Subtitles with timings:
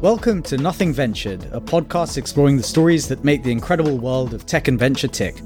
[0.00, 4.46] Welcome to Nothing Ventured, a podcast exploring the stories that make the incredible world of
[4.46, 5.42] tech and venture tick.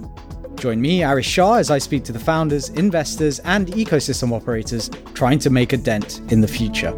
[0.55, 5.41] Join me, Arish Shah, as I speak to the founders, investors, and ecosystem operators trying
[5.41, 6.93] to make a dent in the future.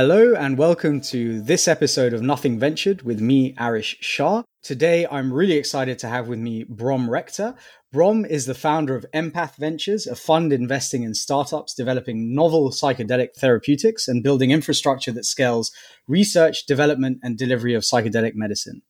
[0.00, 4.44] Hello, and welcome to this episode of Nothing Ventured with me, Arish Shah.
[4.62, 7.56] Today, I'm really excited to have with me Brom Rector.
[7.90, 13.34] Brom is the founder of Empath Ventures, a fund investing in startups developing novel psychedelic
[13.40, 15.72] therapeutics and building infrastructure that scales
[16.06, 18.82] research, development, and delivery of psychedelic medicine.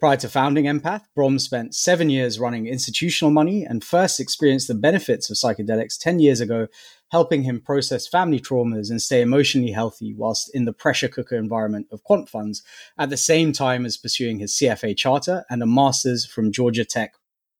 [0.00, 4.74] Prior to founding Empath, Brom spent seven years running institutional money and first experienced the
[4.74, 6.66] benefits of psychedelics 10 years ago,
[7.10, 11.86] helping him process family traumas and stay emotionally healthy whilst in the pressure cooker environment
[11.92, 12.62] of quant funds,
[12.98, 17.14] at the same time as pursuing his CFA charter and a master's from Georgia Tech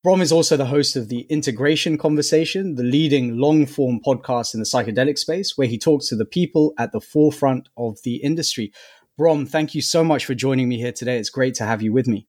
[0.06, 4.61] Brom is also the host of the Integration Conversation, the leading long form podcast in
[4.61, 8.72] the psychedelic space, where he talks to the people at the forefront of the industry.
[9.19, 11.19] Brom, thank you so much for joining me here today.
[11.19, 12.28] It's great to have you with me.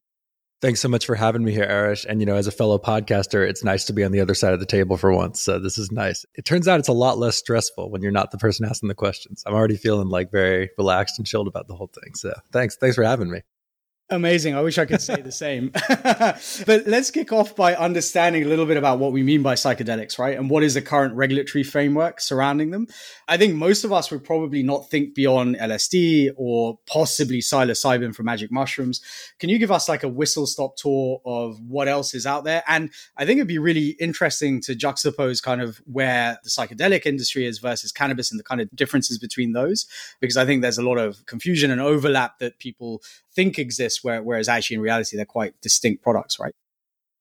[0.60, 2.06] Thanks so much for having me here, Arish.
[2.10, 4.54] And, you know, as a fellow podcaster, it's nice to be on the other side
[4.54, 5.40] of the table for once.
[5.40, 6.26] So this is nice.
[6.34, 8.96] It turns out it's a lot less stressful when you're not the person asking the
[8.96, 9.44] questions.
[9.46, 12.16] I'm already feeling like very relaxed and chilled about the whole thing.
[12.16, 12.76] So thanks.
[12.76, 13.42] Thanks for having me.
[14.10, 14.56] Amazing.
[14.56, 15.70] I wish I could say the same.
[16.66, 20.18] but let's kick off by understanding a little bit about what we mean by psychedelics,
[20.18, 20.38] right?
[20.38, 22.88] And what is the current regulatory framework surrounding them.
[23.28, 28.24] I think most of us would probably not think beyond LSD or possibly psilocybin for
[28.24, 29.02] magic mushrooms.
[29.40, 32.64] Can you give us like a whistle stop tour of what else is out there?
[32.66, 37.46] And I think it'd be really interesting to juxtapose kind of where the psychedelic industry
[37.46, 39.86] is versus cannabis and the kind of differences between those,
[40.22, 43.02] because I think there's a lot of confusion and overlap that people
[43.38, 46.54] think exists, where, whereas actually in reality they're quite distinct products, right?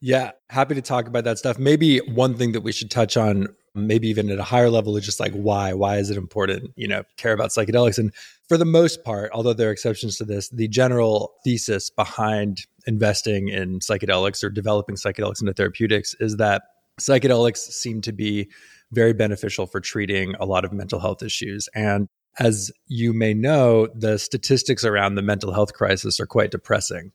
[0.00, 1.58] Yeah, happy to talk about that stuff.
[1.58, 5.04] Maybe one thing that we should touch on, maybe even at a higher level, is
[5.04, 5.74] just like why?
[5.74, 6.72] Why is it important?
[6.74, 7.98] You know, care about psychedelics.
[7.98, 8.14] And
[8.48, 13.48] for the most part, although there are exceptions to this, the general thesis behind investing
[13.48, 16.62] in psychedelics or developing psychedelics into therapeutics is that
[16.98, 18.48] psychedelics seem to be
[18.92, 21.68] very beneficial for treating a lot of mental health issues.
[21.74, 22.08] And
[22.38, 27.12] as you may know, the statistics around the mental health crisis are quite depressing.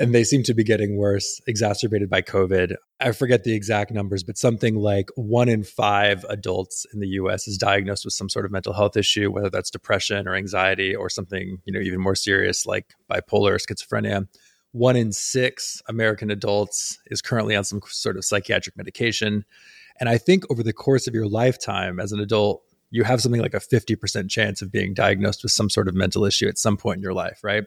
[0.00, 2.76] And they seem to be getting worse, exacerbated by COVID.
[3.00, 7.48] I forget the exact numbers, but something like one in five adults in the US
[7.48, 11.10] is diagnosed with some sort of mental health issue, whether that's depression or anxiety or
[11.10, 14.28] something, you know, even more serious like bipolar or schizophrenia.
[14.70, 19.44] One in six American adults is currently on some sort of psychiatric medication.
[19.98, 23.40] And I think over the course of your lifetime as an adult, you have something
[23.40, 26.76] like a 50% chance of being diagnosed with some sort of mental issue at some
[26.76, 27.64] point in your life, right?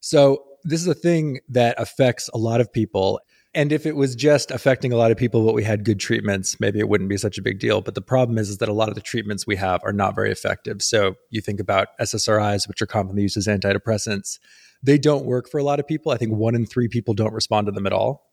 [0.00, 3.20] So, this is a thing that affects a lot of people.
[3.52, 6.60] And if it was just affecting a lot of people, but we had good treatments,
[6.60, 7.80] maybe it wouldn't be such a big deal.
[7.80, 10.14] But the problem is, is that a lot of the treatments we have are not
[10.14, 10.80] very effective.
[10.80, 14.38] So you think about SSRIs, which are commonly used as antidepressants,
[14.82, 16.12] they don't work for a lot of people.
[16.12, 18.31] I think one in three people don't respond to them at all.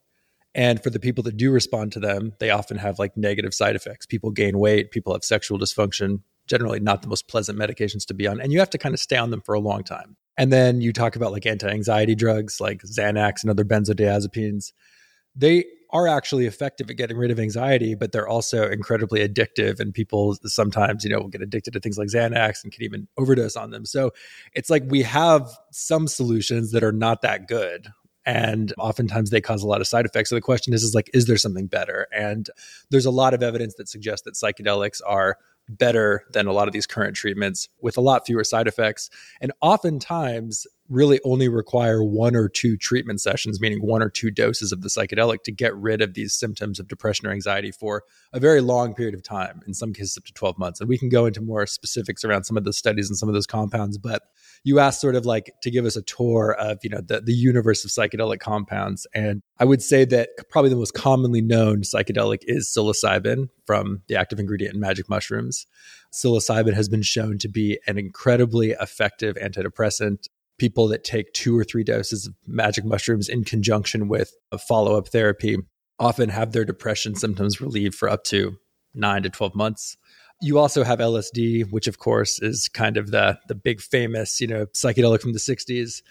[0.56, 3.76] And for the people that do respond to them, they often have like negative side
[3.76, 4.06] effects.
[4.06, 8.28] People gain weight, people have sexual dysfunction, generally not the most pleasant medications to be
[8.28, 8.42] on.
[8.42, 10.18] And you have to kind of stay on them for a long time.
[10.38, 14.72] And then you talk about like anti anxiety drugs like Xanax and other benzodiazepines.
[15.36, 19.80] They are actually effective at getting rid of anxiety, but they're also incredibly addictive.
[19.80, 23.08] And people sometimes, you know, will get addicted to things like Xanax and can even
[23.18, 23.86] overdose on them.
[23.86, 24.12] So
[24.54, 27.88] it's like we have some solutions that are not that good
[28.30, 30.30] and oftentimes they cause a lot of side effects.
[30.30, 32.08] So the question is is like is there something better?
[32.16, 32.48] And
[32.92, 36.74] there's a lot of evidence that suggests that psychedelics are better than a lot of
[36.74, 39.10] these current treatments with a lot fewer side effects.
[39.42, 44.72] And oftentimes really only require one or two treatment sessions, meaning one or two doses
[44.72, 48.40] of the psychedelic to get rid of these symptoms of depression or anxiety for a
[48.40, 50.80] very long period of time, in some cases up to 12 months.
[50.80, 53.36] And we can go into more specifics around some of those studies and some of
[53.36, 54.24] those compounds, but
[54.64, 57.34] you asked sort of like to give us a tour of, you know, the, the
[57.34, 59.06] universe of psychedelic compounds.
[59.14, 64.16] And I would say that probably the most commonly known psychedelic is psilocybin from the
[64.16, 65.68] active ingredient in magic mushrooms.
[66.12, 70.28] Psilocybin has been shown to be an incredibly effective antidepressant
[70.60, 74.98] people that take two or three doses of magic mushrooms in conjunction with a follow
[74.98, 75.58] up therapy
[76.00, 78.58] often have their depression symptoms relieved for up to
[78.94, 79.98] nine to 12 months.
[80.42, 84.48] You also have LSD, which of course is kind of the, the big famous, you
[84.48, 86.02] know, psychedelic from the 60s.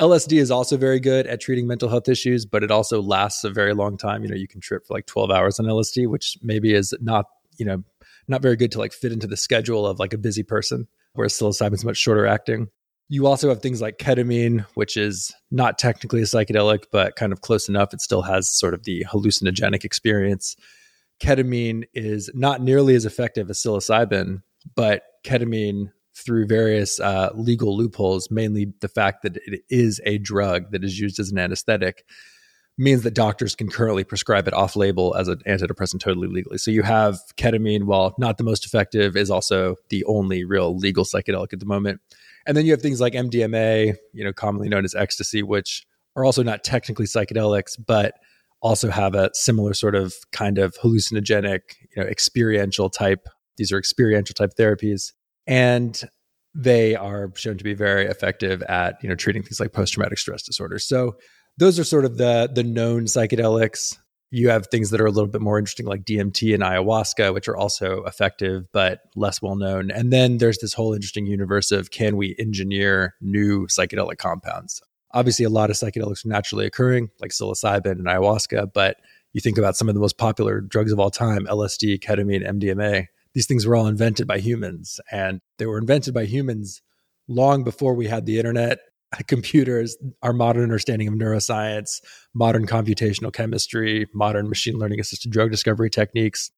[0.00, 3.50] LSD is also very good at treating mental health issues, but it also lasts a
[3.50, 4.22] very long time.
[4.22, 7.26] You know, you can trip for like 12 hours on LSD, which maybe is not,
[7.58, 7.82] you know,
[8.28, 11.34] not very good to like fit into the schedule of like a busy person, whereas
[11.34, 12.68] psilocybin is much shorter acting.
[13.12, 17.42] You also have things like ketamine, which is not technically a psychedelic, but kind of
[17.42, 17.92] close enough.
[17.92, 20.56] It still has sort of the hallucinogenic experience.
[21.22, 24.40] Ketamine is not nearly as effective as psilocybin,
[24.74, 30.70] but ketamine through various uh, legal loopholes, mainly the fact that it is a drug
[30.70, 32.06] that is used as an anesthetic,
[32.78, 36.56] means that doctors can currently prescribe it off label as an antidepressant totally legally.
[36.56, 41.04] So you have ketamine, while not the most effective, is also the only real legal
[41.04, 42.00] psychedelic at the moment.
[42.46, 45.84] And then you have things like MDMA, you know, commonly known as ecstasy, which
[46.16, 48.14] are also not technically psychedelics, but
[48.60, 51.60] also have a similar sort of kind of hallucinogenic,
[51.94, 53.28] you know, experiential type.
[53.56, 55.12] These are experiential type therapies.
[55.46, 56.00] And
[56.54, 60.42] they are shown to be very effective at, you know, treating things like post-traumatic stress
[60.42, 60.78] disorder.
[60.78, 61.16] So
[61.58, 63.96] those are sort of the the known psychedelics.
[64.34, 67.48] You have things that are a little bit more interesting, like DMT and ayahuasca, which
[67.48, 69.90] are also effective but less well known.
[69.90, 74.82] And then there's this whole interesting universe of can we engineer new psychedelic compounds?
[75.12, 78.96] Obviously, a lot of psychedelics are naturally occurring, like psilocybin and ayahuasca, but
[79.34, 83.08] you think about some of the most popular drugs of all time LSD, ketamine, MDMA.
[83.34, 86.80] These things were all invented by humans, and they were invented by humans
[87.28, 88.78] long before we had the internet,
[89.26, 92.00] computers, our modern understanding of neuroscience,
[92.34, 96.50] modern computational chemistry, modern machine learning assisted drug discovery techniques.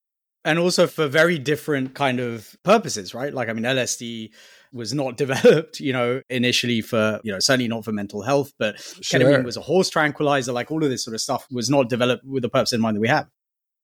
[0.47, 3.33] And also for very different kind of purposes, right?
[3.33, 4.31] Like, I mean, LSD
[4.75, 8.79] was not developed, you know, initially for, you know, certainly not for mental health, but
[8.79, 9.21] sure.
[9.21, 10.53] ketamine was a horse tranquilizer.
[10.53, 12.97] Like all of this sort of stuff was not developed with the purpose in mind
[12.97, 13.29] that we have.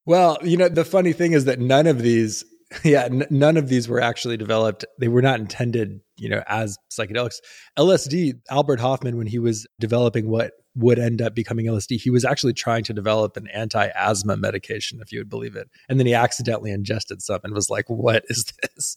[0.07, 2.45] Well, you know, the funny thing is that none of these,
[2.85, 4.85] yeah, n- none of these were actually developed.
[4.99, 7.37] They were not intended, you know, as psychedelics.
[7.79, 12.25] LSD, Albert Hofmann, when he was developing what would end up becoming LSD, he was
[12.25, 15.69] actually trying to develop an anti asthma medication, if you would believe it.
[15.89, 18.97] And then he accidentally ingested some and was like, what is this?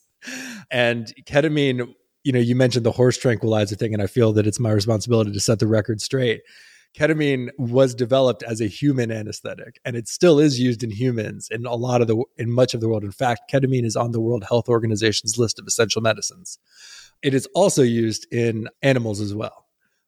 [0.70, 1.94] And ketamine,
[2.24, 5.32] you know, you mentioned the horse tranquilizer thing, and I feel that it's my responsibility
[5.32, 6.42] to set the record straight.
[6.98, 11.66] Ketamine was developed as a human anesthetic, and it still is used in humans in
[11.66, 13.04] a lot of the in much of the world.
[13.04, 16.60] In fact, ketamine is on the World Health Organization's list of essential medicines.
[17.24, 19.66] It is also used in animals as well,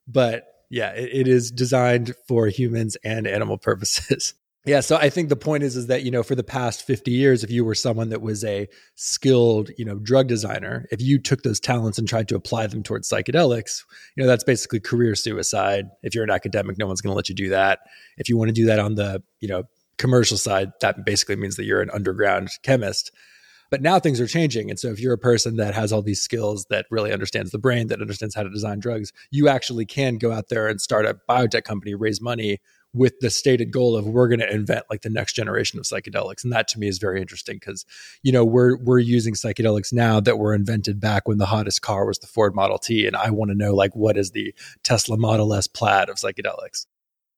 [0.08, 4.34] but yeah, it, it is designed for humans and animal purposes.
[4.66, 7.12] Yeah, so I think the point is is that you know for the past 50
[7.12, 11.20] years if you were someone that was a skilled, you know, drug designer, if you
[11.20, 13.84] took those talents and tried to apply them towards psychedelics,
[14.16, 15.86] you know, that's basically career suicide.
[16.02, 17.80] If you're an academic, no one's going to let you do that.
[18.18, 19.64] If you want to do that on the, you know,
[20.00, 23.12] commercial side, that basically means that you're an underground chemist.
[23.76, 24.70] But now things are changing.
[24.70, 27.58] And so if you're a person that has all these skills that really understands the
[27.60, 31.06] brain, that understands how to design drugs, you actually can go out there and start
[31.06, 32.62] a biotech company, raise money
[32.94, 36.46] with the stated goal of we're going to invent like the next generation of psychedelics
[36.46, 37.86] and that to me is very interesting because
[38.24, 42.06] you know we're we're using psychedelics now that were invented back when the hottest car
[42.06, 45.18] was the Ford Model T and I want to know like what is the Tesla
[45.18, 46.86] Model S plaid of psychedelics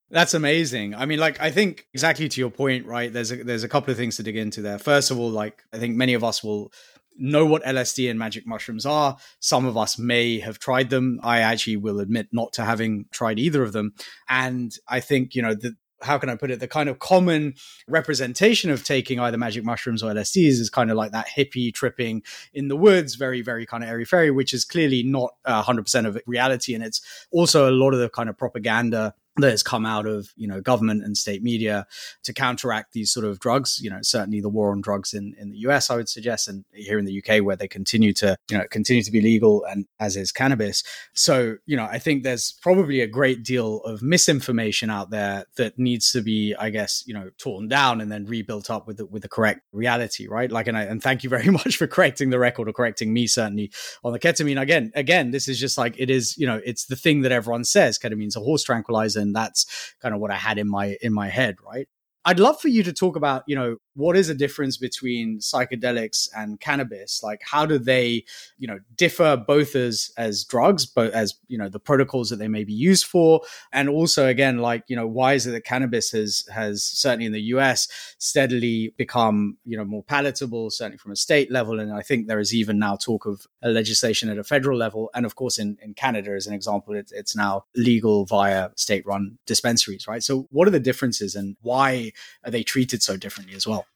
[0.10, 0.96] that's amazing.
[0.96, 3.12] I mean, like, I think exactly to your point, right?
[3.12, 4.80] There's a, there's a couple of things to dig into there.
[4.80, 6.72] First of all, like, I think many of us will
[7.18, 9.18] know what LSD and magic mushrooms are.
[9.40, 11.20] Some of us may have tried them.
[11.24, 13.94] I actually will admit not to having tried either of them.
[14.30, 16.60] And I think, you know, the, how can I put it?
[16.60, 17.56] The kind of common
[17.88, 22.22] representation of taking either magic mushrooms or LSDs is kind of like that hippie tripping
[22.54, 26.06] in the woods, very, very kind of airy fairy, which is clearly not uh, 100%
[26.06, 26.76] of reality.
[26.76, 27.02] And it's
[27.32, 30.62] also a lot of the kind of propaganda that has come out of you know
[30.62, 31.86] government and state media
[32.24, 33.80] to counteract these sort of drugs.
[33.82, 36.66] You know certainly the war on drugs in in the US I would suggest and
[36.74, 39.86] here in the UK where they continue to you know continue to be legal and
[40.00, 40.84] as is cannabis.
[41.14, 45.78] So you know I think there's probably a great deal of misinformation out there that
[45.78, 49.06] needs to be I guess you know torn down and then rebuilt up with the,
[49.06, 50.52] with the correct reality right?
[50.52, 53.28] Like and I, and thank you very much for correcting the record or correcting me
[53.28, 53.72] certainly
[54.04, 54.60] on the ketamine.
[54.60, 57.64] Again again this is just like it is you know it's the thing that everyone
[57.64, 58.00] says.
[58.00, 61.28] Ketamine's a horse tranquilizer and that's kind of what I had in my in my
[61.28, 61.88] head, right?
[62.26, 66.30] I'd love for you to talk about, you know, what is the difference between psychedelics
[66.38, 67.24] and cannabis?
[67.24, 68.24] Like how do they
[68.60, 72.48] you know differ both as as drugs but as you know the protocols that they
[72.48, 73.42] may be used for?
[73.74, 77.32] And also again like you know why is it that cannabis has has certainly in
[77.32, 77.88] the US
[78.20, 81.80] steadily become you know more palatable certainly from a state level?
[81.80, 85.10] And I think there is even now talk of a legislation at a federal level.
[85.16, 89.08] And of course in in Canada as an example it, it's now legal via state
[89.08, 90.22] run dispensaries right?
[90.22, 92.12] So what are the differences and why
[92.46, 93.87] are they treated so differently as well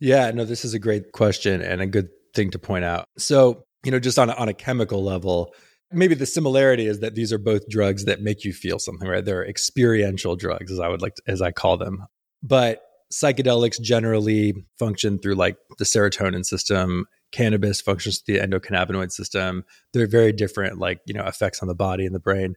[0.00, 3.04] yeah, no, this is a great question and a good thing to point out.
[3.16, 5.54] So, you know, just on a, on a chemical level,
[5.92, 9.24] maybe the similarity is that these are both drugs that make you feel something, right?
[9.24, 12.04] They're experiential drugs, as I would like, to, as I call them.
[12.42, 17.06] But psychedelics generally function through like the serotonin system.
[17.30, 19.64] Cannabis functions through the endocannabinoid system.
[19.92, 22.54] They're very different, like you know, effects on the body and the brain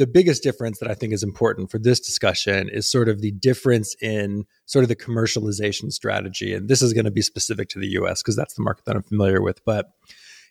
[0.00, 3.32] the biggest difference that I think is important for this discussion is sort of the
[3.32, 6.54] difference in sort of the commercialization strategy.
[6.54, 8.96] And this is going to be specific to the US because that's the market that
[8.96, 9.62] I'm familiar with.
[9.66, 9.90] But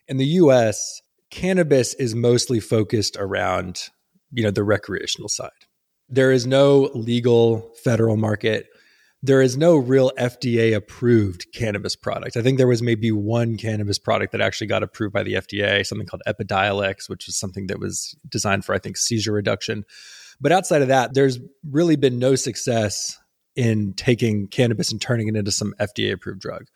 [0.07, 1.01] in the US,
[1.31, 3.89] cannabis is mostly focused around,
[4.31, 5.49] you know, the recreational side.
[6.07, 8.67] There is no legal federal market
[9.21, 12.37] there is no real FDA approved cannabis product.
[12.37, 15.85] I think there was maybe one cannabis product that actually got approved by the FDA,
[15.85, 19.83] something called Epidiolex, which is something that was designed for, I think, seizure reduction.
[20.39, 21.37] But outside of that, there's
[21.69, 23.17] really been no success
[23.57, 26.67] in taking cannabis and turning it into some FDA approved drug.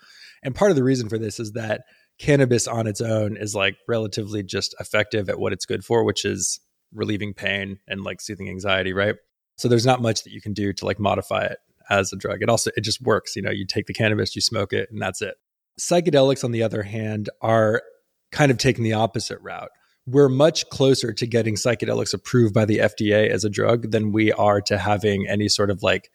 [0.43, 1.83] And part of the reason for this is that
[2.19, 6.25] cannabis on its own is like relatively just effective at what it's good for, which
[6.25, 6.59] is
[6.93, 9.15] relieving pain and like soothing anxiety, right?
[9.55, 11.57] So there's not much that you can do to like modify it
[11.89, 12.41] as a drug.
[12.41, 13.35] It also it just works.
[13.35, 15.35] You know, you take the cannabis, you smoke it, and that's it.
[15.79, 17.81] Psychedelics, on the other hand, are
[18.31, 19.69] kind of taking the opposite route.
[20.05, 24.33] We're much closer to getting psychedelics approved by the FDA as a drug than we
[24.33, 26.11] are to having any sort of like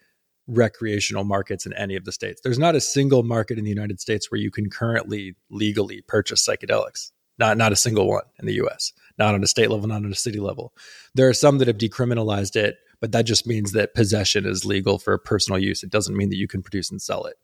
[0.47, 2.41] recreational markets in any of the states.
[2.43, 6.47] There's not a single market in the United States where you can currently legally purchase
[6.47, 7.11] psychedelics.
[7.37, 8.91] Not not a single one in the US.
[9.17, 10.73] Not on a state level, not on a city level.
[11.15, 14.99] There are some that have decriminalized it but that just means that possession is legal
[14.99, 15.83] for personal use.
[15.83, 17.35] It doesn't mean that you can produce and sell it.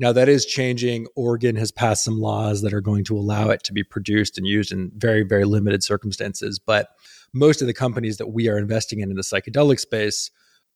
[0.00, 1.08] Now, that is changing.
[1.16, 4.46] Oregon has passed some laws that are going to allow it to be produced and
[4.46, 6.60] used in very, very limited circumstances.
[6.60, 6.88] But
[7.32, 10.30] most of the companies that we are investing in in the psychedelic space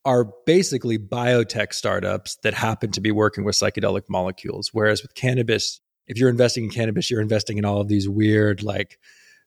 [0.04, 4.70] are basically biotech startups that happen to be working with psychedelic molecules.
[4.72, 8.64] Whereas with cannabis, if you're investing in cannabis, you're investing in all of these weird,
[8.64, 8.98] like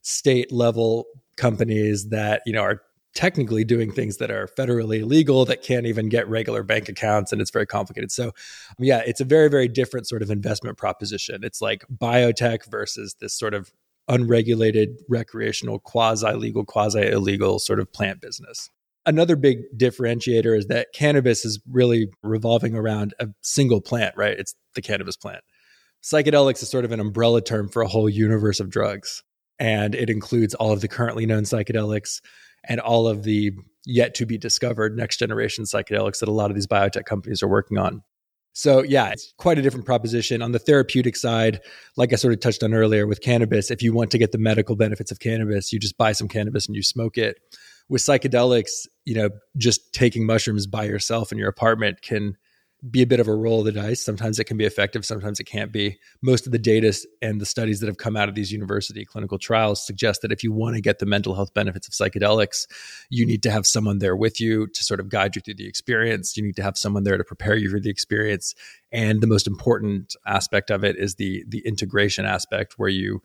[0.02, 1.06] state level
[1.36, 2.82] companies that you know are
[3.16, 7.42] technically doing things that are federally illegal that can't even get regular bank accounts and
[7.42, 8.12] it's very complicated.
[8.12, 8.34] So
[8.78, 11.44] yeah it's a very very different sort of investment proposition.
[11.44, 13.72] It's like biotech versus this sort of
[14.08, 18.70] unregulated recreational quasi legal quasi illegal sort of plant business.
[19.08, 24.38] Another big differentiator is that cannabis is really revolving around a single plant right?
[24.38, 25.44] It's the cannabis plant.
[26.04, 29.24] Psychedelics is sort of an umbrella term for a whole universe of drugs
[29.58, 32.20] and it includes all of the currently known psychedelics
[32.68, 33.52] and all of the
[33.86, 37.48] yet to be discovered next generation psychedelics that a lot of these biotech companies are
[37.48, 38.02] working on.
[38.58, 40.42] So, yeah, it's quite a different proposition.
[40.42, 41.60] On the therapeutic side,
[41.98, 44.38] like I sort of touched on earlier with cannabis, if you want to get the
[44.38, 47.38] medical benefits of cannabis, you just buy some cannabis and you smoke it.
[47.90, 52.38] With psychedelics, you know, just taking mushrooms by yourself in your apartment can
[52.90, 54.04] be a bit of a roll of the dice.
[54.04, 55.98] Sometimes it can be effective, sometimes it can't be.
[56.22, 59.40] Most of the data and the studies that have come out of these university clinical
[59.40, 62.68] trials suggest that if you want to get the mental health benefits of psychedelics,
[63.10, 65.68] you need to have someone there with you to sort of guide you through the
[65.68, 66.38] experience.
[66.38, 68.54] You need to have someone there to prepare you for the experience.
[68.92, 73.22] And the most important aspect of it is the the integration aspect where you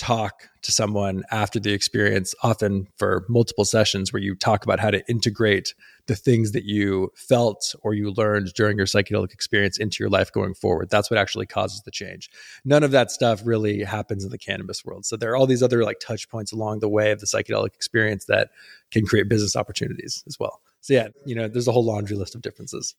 [0.00, 4.90] talk to someone after the experience, often for multiple sessions, where you talk about how
[4.90, 5.74] to integrate
[6.06, 10.32] the things that you felt or you learned during your psychedelic experience into your life
[10.32, 10.88] going forward.
[10.88, 12.30] That's what actually causes the change.
[12.64, 15.04] None of that stuff really happens in the cannabis world.
[15.04, 17.74] So there are all these other like touch points along the way of the psychedelic
[17.74, 18.48] experience that
[18.90, 20.62] can create business opportunities as well.
[20.80, 22.94] So yeah, you know, there's a whole laundry list of differences.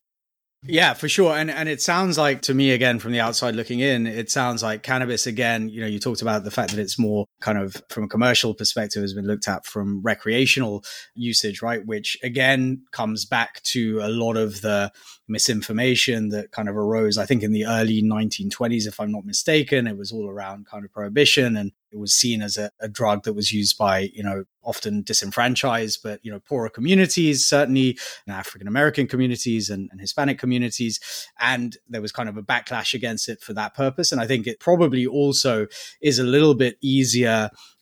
[0.64, 1.36] Yeah, for sure.
[1.36, 4.62] And and it sounds like to me again from the outside looking in, it sounds
[4.62, 7.82] like cannabis again, you know, you talked about the fact that it's more kind of
[7.88, 10.84] from a commercial perspective has been looked at from recreational
[11.14, 11.84] usage, right?
[11.84, 14.92] Which again comes back to a lot of the
[15.28, 19.86] misinformation that kind of arose, I think in the early 1920s, if I'm not mistaken.
[19.86, 23.24] It was all around kind of prohibition and it was seen as a, a drug
[23.24, 28.68] that was used by, you know, often disenfranchised, but you know, poorer communities, certainly African
[28.68, 31.00] American communities and, and, Hispanic communities.
[31.38, 34.12] And there was kind of a backlash against it for that purpose.
[34.12, 35.66] And I think it probably also
[36.00, 37.31] is a little bit easier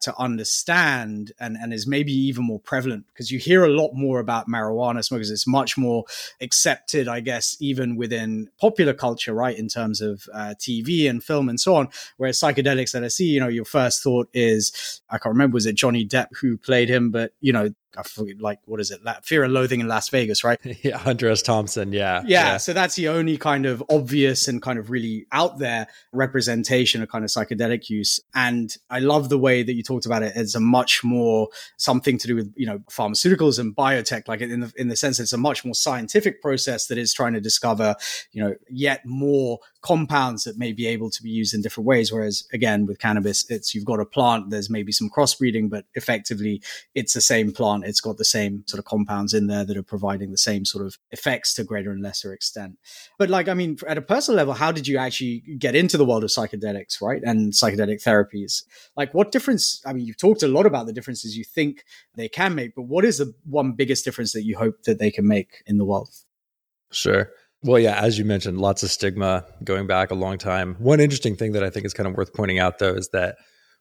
[0.01, 4.19] to understand and, and is maybe even more prevalent because you hear a lot more
[4.19, 5.31] about marijuana smokers.
[5.31, 6.05] It's much more
[6.41, 11.49] accepted, I guess, even within popular culture, right, in terms of uh, TV and film
[11.49, 11.89] and so on.
[12.17, 16.07] Whereas psychedelics see, you know, your first thought is, I can't remember, was it Johnny
[16.07, 17.11] Depp who played him?
[17.11, 19.01] But, you know, I forget, like what is it?
[19.23, 20.59] Fear and Loathing in Las Vegas, right?
[20.85, 21.43] yeah, Hunter S.
[21.43, 21.93] Thompson.
[21.93, 22.57] Yeah, yeah, yeah.
[22.57, 27.09] So that's the only kind of obvious and kind of really out there representation of
[27.09, 28.21] kind of psychedelic use.
[28.35, 32.19] And I love the way that you talked about it as a much more something
[32.19, 35.33] to do with you know pharmaceuticals and biotech, like in the in the sense it's
[35.33, 37.95] a much more scientific process that is trying to discover
[38.33, 42.13] you know yet more compounds that may be able to be used in different ways.
[42.13, 46.63] Whereas again, with cannabis, it's you've got a plant, there's maybe some crossbreeding, but effectively
[46.95, 47.85] it's the same plant.
[47.85, 50.85] It's got the same sort of compounds in there that are providing the same sort
[50.85, 52.79] of effects to greater and lesser extent.
[53.19, 56.05] But like, I mean, at a personal level, how did you actually get into the
[56.05, 57.23] world of psychedelics, right?
[57.23, 58.65] And psychedelic therapies?
[58.97, 59.83] Like, what difference?
[59.87, 61.85] I mean, you've talked a lot about the differences you think
[62.17, 65.11] they can make, but what is the one biggest difference that you hope that they
[65.11, 66.11] can make in the world?
[66.93, 67.31] Sure.
[67.63, 70.77] Well, yeah, as you mentioned, lots of stigma going back a long time.
[70.79, 73.37] One interesting thing that I think is kind of worth pointing out, though, is that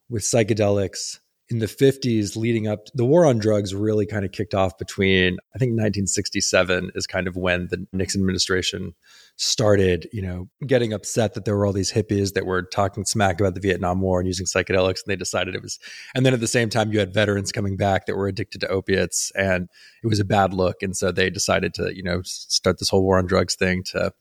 [0.10, 1.20] with psychedelics,
[1.50, 5.38] in the 50s leading up the war on drugs really kind of kicked off between
[5.56, 8.94] i think 1967 is kind of when the nixon administration
[9.36, 13.40] started you know getting upset that there were all these hippies that were talking smack
[13.40, 15.80] about the vietnam war and using psychedelics and they decided it was
[16.16, 18.68] and then at the same time you had veterans coming back that were addicted to
[18.68, 19.70] opiates and
[20.04, 23.04] it was a bad look and so they decided to you know start this whole
[23.04, 24.14] war on drugs thing to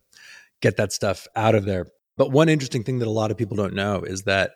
[0.61, 1.87] get that stuff out of there.
[2.17, 4.53] But one interesting thing that a lot of people don't know is that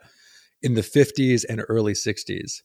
[0.62, 2.62] in the 50s and early 60s,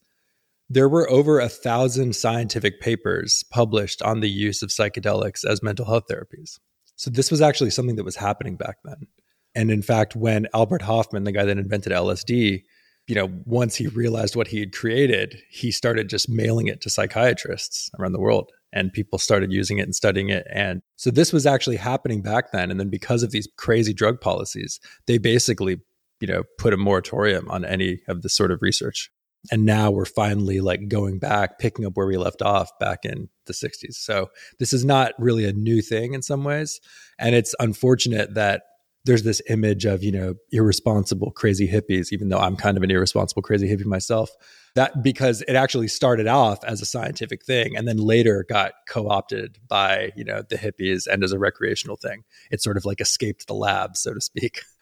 [0.70, 5.86] there were over a thousand scientific papers published on the use of psychedelics as mental
[5.86, 6.60] health therapies.
[6.98, 9.08] So this was actually something that was happening back then.
[9.56, 12.64] And in fact, when Albert Hofmann, the guy that invented LSD,
[13.08, 16.90] you know, once he realized what he had created, he started just mailing it to
[16.90, 20.46] psychiatrists around the world and people started using it and studying it.
[20.52, 22.70] And so this was actually happening back then.
[22.70, 25.78] And then because of these crazy drug policies, they basically
[26.20, 29.10] you know put a moratorium on any of this sort of research.
[29.52, 33.30] And now we're finally like going back picking up where we left off back in
[33.46, 34.28] the 60s so
[34.60, 36.82] this is not really a new thing in some ways.
[37.18, 38.64] And it's unfortunate that
[39.06, 42.92] there's this image of you know irresponsible crazy hippies even though i'm kind of an
[42.92, 44.32] irresponsible crazy hippie myself
[44.78, 49.58] that because it actually started off as a scientific thing and then later got co-opted
[49.68, 52.24] by you know the hippies and as a recreational thing.
[52.52, 54.62] It sort of like escaped the lab so to speak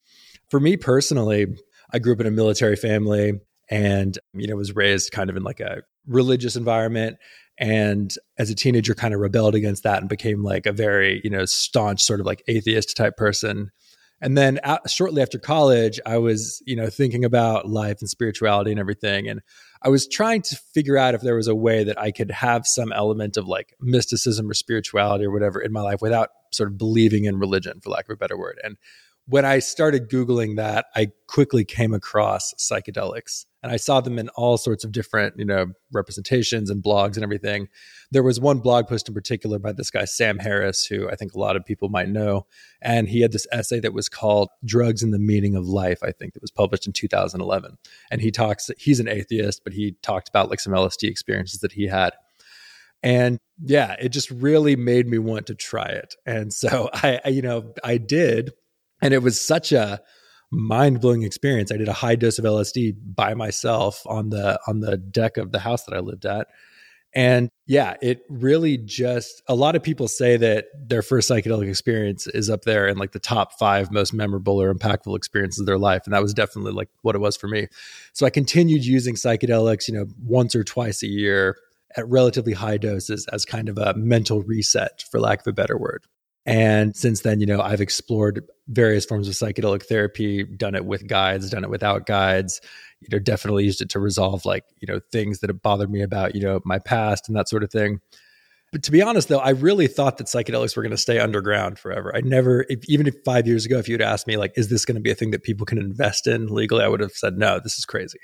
[0.50, 1.48] for me personally,
[1.92, 5.44] I grew up in a military family and, you know, was raised kind of in
[5.44, 7.18] like a religious environment.
[7.58, 11.30] And as a teenager, kind of rebelled against that and became like a very, you
[11.30, 13.72] know, staunch sort of like atheist type person.
[14.22, 18.80] And then shortly after college, I was, you know, thinking about life and spirituality and
[18.80, 19.28] everything.
[19.28, 19.42] And
[19.82, 22.66] I was trying to figure out if there was a way that I could have
[22.66, 26.78] some element of like mysticism or spirituality or whatever in my life without sort of
[26.78, 28.60] believing in religion, for lack of a better word.
[28.64, 28.78] And
[29.28, 34.30] when I started Googling that, I quickly came across psychedelics and I saw them in
[34.30, 37.68] all sorts of different, you know, representations and blogs and everything.
[38.12, 41.34] There was one blog post in particular by this guy, Sam Harris, who I think
[41.34, 42.46] a lot of people might know.
[42.84, 46.12] And he had this essay that was called Drugs and the Meaning of Life, I
[46.12, 47.78] think, that was published in 2011.
[48.12, 51.72] And he talks, he's an atheist, but he talked about like some LSD experiences that
[51.72, 52.14] he had.
[53.02, 56.14] And yeah, it just really made me want to try it.
[56.28, 58.54] And so I, I you know, I did
[59.06, 60.02] and it was such a
[60.50, 61.72] mind blowing experience.
[61.72, 65.52] I did a high dose of LSD by myself on the on the deck of
[65.52, 66.48] the house that I lived at.
[67.14, 72.26] And yeah, it really just a lot of people say that their first psychedelic experience
[72.26, 75.78] is up there in like the top five most memorable or impactful experiences of their
[75.78, 76.02] life.
[76.06, 77.68] And that was definitely like what it was for me.
[78.14, 81.58] So I continued using psychedelics, you know, once or twice a year
[81.96, 85.78] at relatively high doses as kind of a mental reset, for lack of a better
[85.78, 86.06] word.
[86.46, 91.08] And since then, you know, I've explored various forms of psychedelic therapy, done it with
[91.08, 92.62] guides, done it without guides,
[93.02, 96.02] you know, definitely used it to resolve like, you know, things that have bothered me
[96.02, 98.00] about, you know, my past and that sort of thing.
[98.72, 101.80] But to be honest, though, I really thought that psychedelics were going to stay underground
[101.80, 102.16] forever.
[102.16, 104.86] I never, if, even if five years ago, if you'd asked me, like, is this
[104.86, 107.38] going to be a thing that people can invest in legally, I would have said,
[107.38, 108.20] no, this is crazy.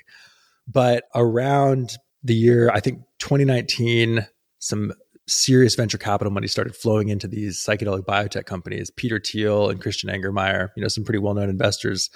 [0.68, 4.26] But around the year, I think 2019,
[4.58, 4.92] some
[5.32, 8.90] serious venture capital money started flowing into these psychedelic biotech companies.
[8.90, 12.10] Peter Thiel and Christian Angermayer, you know, some pretty well-known investors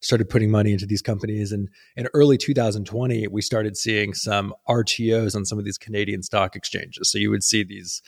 [0.00, 1.52] started putting money into these companies.
[1.52, 6.56] And in early 2020, we started seeing some RTOs on some of these Canadian stock
[6.56, 7.10] exchanges.
[7.10, 8.02] So you would see these,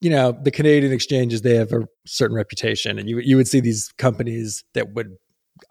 [0.00, 2.98] you know, the Canadian exchanges, they have a certain reputation.
[2.98, 5.16] And you, you would see these companies that would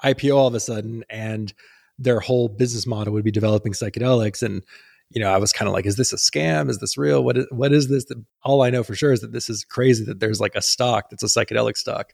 [0.03, 1.53] IPO all of a sudden and
[1.97, 4.43] their whole business model would be developing psychedelics.
[4.43, 4.63] And
[5.13, 6.69] you know, I was kind of like, is this a scam?
[6.69, 7.23] Is this real?
[7.23, 8.05] What is, what is this?
[8.43, 11.09] All I know for sure is that this is crazy that there's like a stock
[11.09, 12.13] that's a psychedelic stock.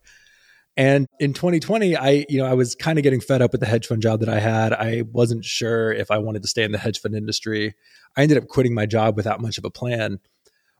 [0.75, 3.67] And in 2020, I, you know, I was kind of getting fed up with the
[3.67, 4.73] hedge fund job that I had.
[4.73, 7.75] I wasn't sure if I wanted to stay in the hedge fund industry.
[8.15, 10.19] I ended up quitting my job without much of a plan.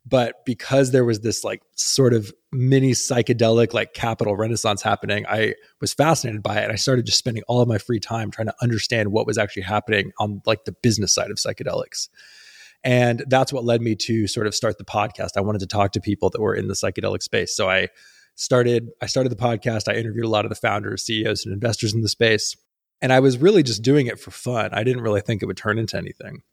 [0.08, 5.56] But because there was this like sort of mini psychedelic like capital renaissance happening, I
[5.82, 6.72] was fascinated by it.
[6.72, 9.63] I started just spending all of my free time trying to understand what was actually
[9.63, 12.08] happening on like the business side of psychedelics.
[12.84, 15.32] And that's what led me to sort of start the podcast.
[15.36, 17.56] I wanted to talk to people that were in the psychedelic space.
[17.56, 17.89] So I
[18.36, 19.91] started I started the podcast.
[19.91, 22.56] I interviewed a lot of the founders, CEOs, and investors in the space.
[23.02, 24.70] And I was really just doing it for fun.
[24.74, 26.43] I didn't really think it would turn into anything.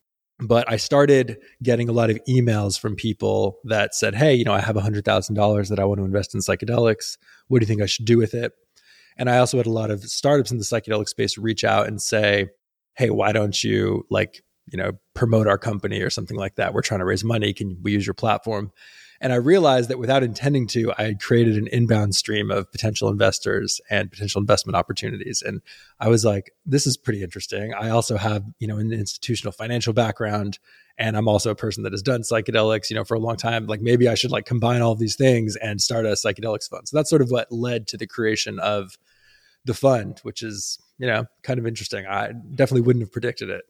[0.40, 4.53] But I started getting a lot of emails from people that said, Hey, you know,
[4.53, 7.18] I have $100,000 that I want to invest in psychedelics.
[7.49, 8.53] What do you think I should do with it?
[9.16, 12.03] And I also had a lot of startups in the psychedelic space reach out and
[12.03, 12.49] say,
[12.97, 16.75] Hey, why don't you like, you know, promote our company or something like that?
[16.75, 17.53] We're trying to raise money.
[17.53, 18.73] Can we use your platform?
[19.24, 23.08] And I realized that without intending to, I had created an inbound stream of potential
[23.08, 25.40] investors and potential investment opportunities.
[25.40, 25.62] And
[25.98, 27.72] I was like, this is pretty interesting.
[27.72, 30.58] I also have, you know, an institutional financial background.
[30.98, 33.66] And I'm also a person that has done psychedelics, you know, for a long time.
[33.66, 36.87] Like maybe I should like combine all these things and start a psychedelics fund.
[36.87, 38.98] So that's sort of what led to the creation of
[39.64, 42.04] the fund, which is, you know, kind of interesting.
[42.06, 43.64] I definitely wouldn't have predicted it.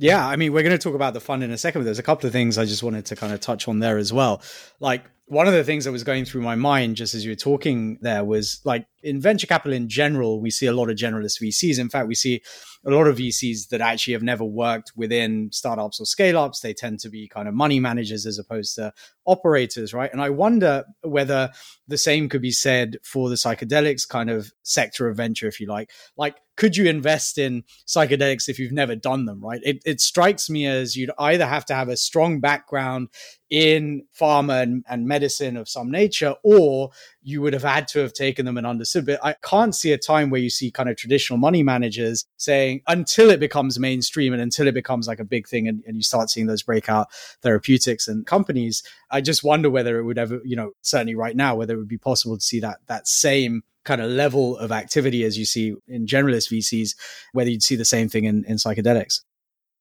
[0.00, 1.98] Yeah, I mean, we're going to talk about the fund in a second, but there's
[1.98, 4.40] a couple of things I just wanted to kind of touch on there as well.
[4.80, 7.36] Like, one of the things that was going through my mind just as you were
[7.36, 11.40] talking there was like in venture capital in general, we see a lot of generalist
[11.40, 11.78] VCs.
[11.78, 12.42] In fact, we see
[12.84, 16.60] a lot of VCs that actually have never worked within startups or scale ups.
[16.60, 18.92] They tend to be kind of money managers as opposed to
[19.24, 20.12] operators, right?
[20.12, 21.50] And I wonder whether
[21.86, 25.66] the same could be said for the psychedelics kind of sector of venture, if you
[25.66, 25.90] like.
[26.16, 29.60] Like, could you invest in psychedelics if you've never done them, right?
[29.62, 33.08] It, it strikes me as you'd either have to have a strong background
[33.50, 36.90] in pharma and, and medicine of some nature, or
[37.22, 39.04] you would have had to have taken them and understood.
[39.04, 42.82] But I can't see a time where you see kind of traditional money managers saying
[42.86, 46.02] until it becomes mainstream and until it becomes like a big thing and, and you
[46.02, 47.08] start seeing those breakout
[47.42, 48.82] therapeutics and companies.
[49.10, 51.88] I just wonder whether it would ever, you know, certainly right now, whether it would
[51.88, 55.74] be possible to see that that same kind of level of activity as you see
[55.88, 56.94] in generalist VCs,
[57.32, 59.22] whether you'd see the same thing in, in psychedelics.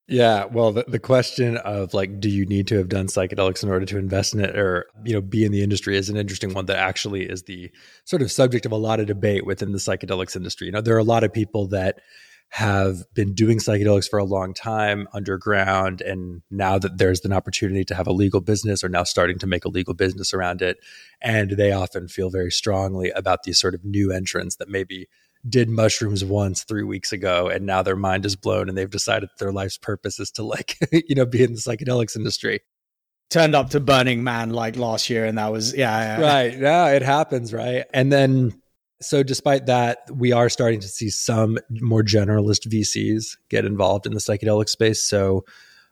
[0.09, 3.69] Yeah, well, the, the question of like, do you need to have done psychedelics in
[3.69, 6.51] order to invest in it, or you know, be in the industry is an interesting
[6.55, 7.69] one that actually is the
[8.05, 10.65] sort of subject of a lot of debate within the psychedelics industry.
[10.65, 11.99] You know, there are a lot of people that
[12.51, 17.85] have been doing psychedelics for a long time underground, and now that there's an opportunity
[17.85, 20.77] to have a legal business, are now starting to make a legal business around it,
[21.21, 25.07] and they often feel very strongly about these sort of new entrants that maybe
[25.47, 29.29] did mushrooms once three weeks ago and now their mind is blown and they've decided
[29.39, 32.59] their life's purpose is to like you know be in the psychedelics industry
[33.29, 36.25] turned up to burning man like last year and that was yeah, yeah.
[36.25, 38.53] right yeah it happens right and then
[39.01, 44.13] so despite that we are starting to see some more generalist vcs get involved in
[44.13, 45.45] the psychedelic space so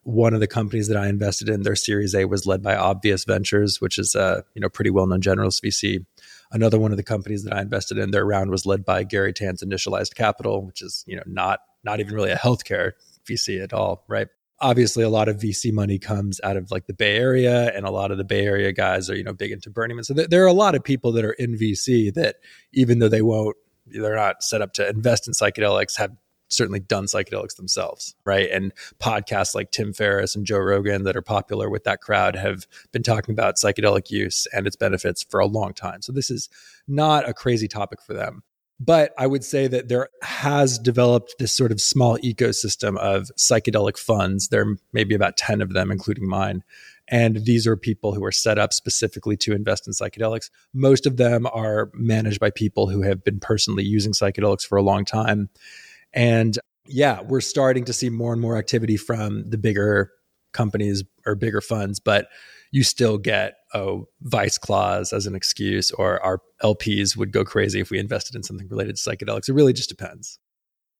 [0.07, 3.25] one of the companies that I invested in, their Series A was led by Obvious
[3.25, 6.05] Ventures, which is a you know pretty well known generalist VC.
[6.51, 9.33] Another one of the companies that I invested in, their round was led by Garry
[9.33, 12.93] Tan's Initialized Capital, which is you know not not even really a healthcare
[13.27, 14.27] VC at all, right?
[14.59, 17.91] Obviously, a lot of VC money comes out of like the Bay Area, and a
[17.91, 20.03] lot of the Bay Area guys are you know big into Burning Man.
[20.03, 22.37] So th- there are a lot of people that are in VC that
[22.73, 23.55] even though they won't,
[23.85, 26.11] they're not set up to invest in psychedelics, have
[26.47, 28.49] certainly done psychedelics themselves, right?
[28.51, 32.67] And podcasts like Tim Ferriss and Joe Rogan that are popular with that crowd have
[32.91, 36.01] been talking about psychedelic use and its benefits for a long time.
[36.01, 36.49] So this is
[36.87, 38.43] not a crazy topic for them.
[38.79, 43.97] But I would say that there has developed this sort of small ecosystem of psychedelic
[43.97, 44.49] funds.
[44.49, 46.63] There may be about 10 of them, including mine.
[47.07, 50.51] And these are people who are set up specifically to invest in psychedelics.
[50.73, 54.83] Most of them are managed by people who have been personally using psychedelics for a
[54.83, 55.49] long time
[56.13, 60.11] and yeah, we're starting to see more and more activity from the bigger
[60.53, 62.27] companies or bigger funds, but
[62.71, 67.79] you still get oh vice clause as an excuse or our lps would go crazy
[67.79, 69.49] if we invested in something related to psychedelics.
[69.49, 70.39] It really just depends.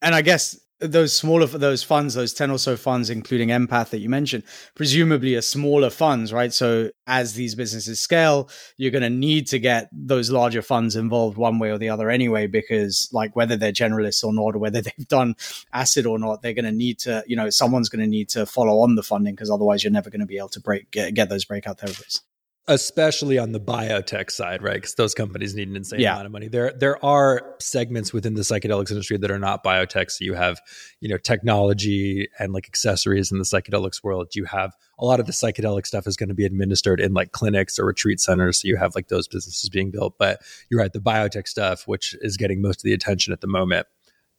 [0.02, 4.00] And i guess those smaller those funds those 10 or so funds including empath that
[4.00, 4.44] you mentioned
[4.76, 6.54] presumably are smaller funds right?
[6.54, 11.38] So as these businesses scale you're going to need to get those larger funds involved
[11.38, 14.82] one way or the other anyway because like whether they're generalists or not or whether
[14.98, 15.36] they've done
[15.74, 18.46] acid or not they're going to need to you know someone's going to need to
[18.46, 21.14] follow on the funding because otherwise you're never going to be able to break get,
[21.14, 22.22] get those breakout therapies
[22.70, 24.76] especially on the biotech side, right?
[24.76, 26.14] Because those companies need an insane yeah.
[26.14, 26.48] amount of money.
[26.50, 30.12] There, there are segments within the psychedelics industry that are not biotech.
[30.12, 30.60] So you have,
[31.00, 34.36] you know, technology and like accessories in the psychedelics world.
[34.36, 37.32] You have a lot of the psychedelic stuff is going to be administered in like
[37.32, 38.62] clinics or retreat centers.
[38.62, 40.16] So you have like those businesses being built.
[40.18, 43.48] But you're right, the biotech stuff, which is getting most of the attention at the
[43.48, 43.88] moment,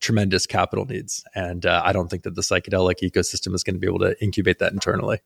[0.00, 3.80] tremendous capital needs, and uh, I don't think that the psychedelic ecosystem is going to
[3.80, 5.18] be able to incubate that internally.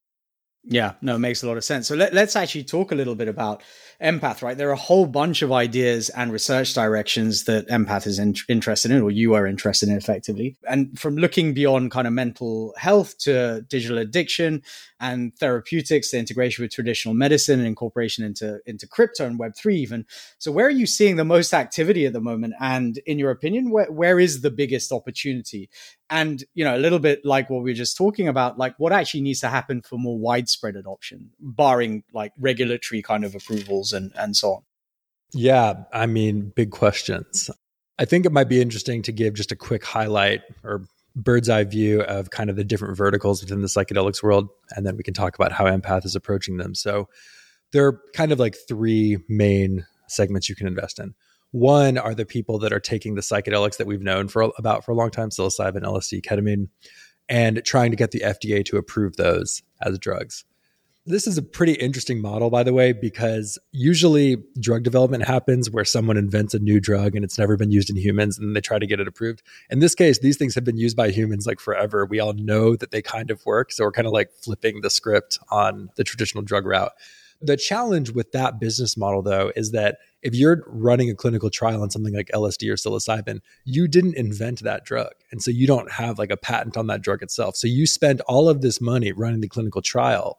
[0.65, 1.89] Yeah, no, it makes a lot of sense.
[1.89, 3.65] So let, us actually talk a little bit about
[4.01, 4.57] empath, right?
[4.57, 8.93] There are a whole bunch of ideas and research directions that empath is in, interested
[8.93, 10.57] in, or you are interested in effectively.
[10.69, 14.63] And from looking beyond kind of mental health to digital addiction
[15.01, 20.07] and therapeutics, the integration with traditional medicine and incorporation into, into crypto and Web3 even.
[20.39, 22.55] So where are you seeing the most activity at the moment?
[22.61, 25.71] And in your opinion, where, where is the biggest opportunity?
[26.13, 28.93] And you know a little bit like what we were just talking about like what
[28.93, 34.13] actually needs to happen for more widespread adoption barring like regulatory kind of approvals and
[34.15, 34.63] and so on?
[35.33, 37.51] Yeah i mean big questions.
[37.99, 40.85] I think it might be interesting to give just a quick highlight or
[41.17, 44.97] bird's eye view of kind of the different verticals within the psychedelics world and then
[44.97, 46.75] we can talk about how empath is approaching them.
[46.75, 47.09] So
[47.73, 51.15] there are kind of like three main segments you can invest in
[51.53, 54.93] one are the people that are taking the psychedelics that we've known for about for
[54.93, 56.69] a long time, psilocybin, LSD, ketamine,
[57.29, 60.45] and trying to get the FDA to approve those as drugs.
[61.05, 65.85] This is a pretty interesting model, by the way, because usually drug development happens where
[65.85, 68.79] someone invents a new drug and it's never been used in humans and they try
[68.79, 69.43] to get it approved.
[69.69, 72.07] In this case, these things have been used by humans like forever.
[72.07, 73.73] We all know that they kind of work.
[73.73, 76.93] So we're kind of like flipping the script on the traditional drug route.
[77.41, 81.83] The challenge with that business model, though, is that if you're running a clinical trial
[81.83, 85.13] on something like LSD or psilocybin, you didn't invent that drug.
[85.31, 87.57] And so you don't have like a patent on that drug itself.
[87.57, 90.39] So you spend all of this money running the clinical trial.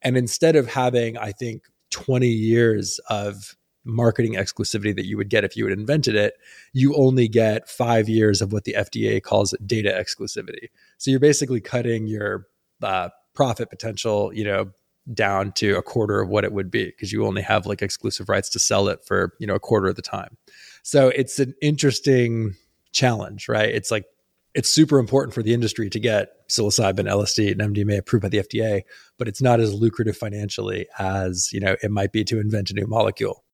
[0.00, 5.44] And instead of having, I think, 20 years of marketing exclusivity that you would get
[5.44, 6.34] if you had invented it,
[6.72, 10.68] you only get five years of what the FDA calls data exclusivity.
[10.98, 12.46] So you're basically cutting your
[12.82, 14.70] uh, profit potential, you know,
[15.12, 18.28] down to a quarter of what it would be because you only have like exclusive
[18.28, 20.36] rights to sell it for you know a quarter of the time.
[20.82, 22.54] So it's an interesting
[22.92, 23.68] challenge right?
[23.68, 24.06] It's like
[24.54, 28.38] it's super important for the industry to get psilocybin lsd and mdma approved by the
[28.38, 28.80] fda
[29.18, 32.74] but it's not as lucrative financially as you know it might be to invent a
[32.74, 33.44] new molecule.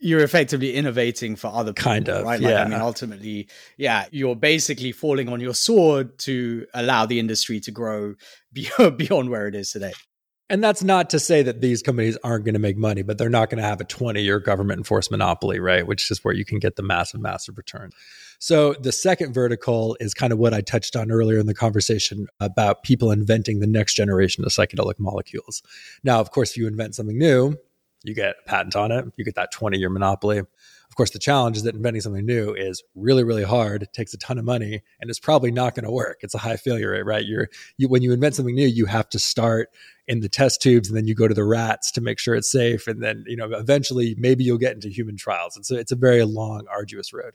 [0.00, 2.40] You're effectively innovating for other people, kind of right?
[2.40, 7.18] Like, yeah i mean ultimately yeah you're basically falling on your sword to allow the
[7.18, 8.14] industry to grow
[8.52, 9.92] beyond, beyond where it is today
[10.50, 13.30] and that's not to say that these companies aren't going to make money, but they're
[13.30, 15.86] not going to have a 20 year government enforced monopoly, right?
[15.86, 17.90] Which is where you can get the massive, massive return.
[18.38, 22.26] So the second vertical is kind of what I touched on earlier in the conversation
[22.40, 25.62] about people inventing the next generation of psychedelic molecules.
[26.02, 27.56] Now, of course, if you invent something new,
[28.02, 30.42] you get a patent on it, you get that 20 year monopoly.
[30.88, 33.82] Of course, the challenge is that inventing something new is really, really hard.
[33.82, 36.18] It takes a ton of money, and it's probably not going to work.
[36.20, 37.24] It's a high failure rate, right?
[37.24, 39.70] You're you, when you invent something new, you have to start
[40.06, 42.50] in the test tubes, and then you go to the rats to make sure it's
[42.50, 45.56] safe, and then you know eventually maybe you'll get into human trials.
[45.56, 47.32] And so it's a very long, arduous road.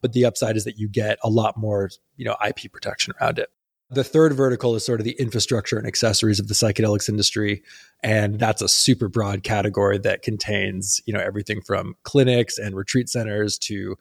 [0.00, 3.38] But the upside is that you get a lot more, you know, IP protection around
[3.38, 3.50] it.
[3.92, 7.62] The third vertical is sort of the infrastructure and accessories of the psychedelics industry.
[8.02, 13.08] And that's a super broad category that contains, you know, everything from clinics and retreat
[13.08, 13.96] centers to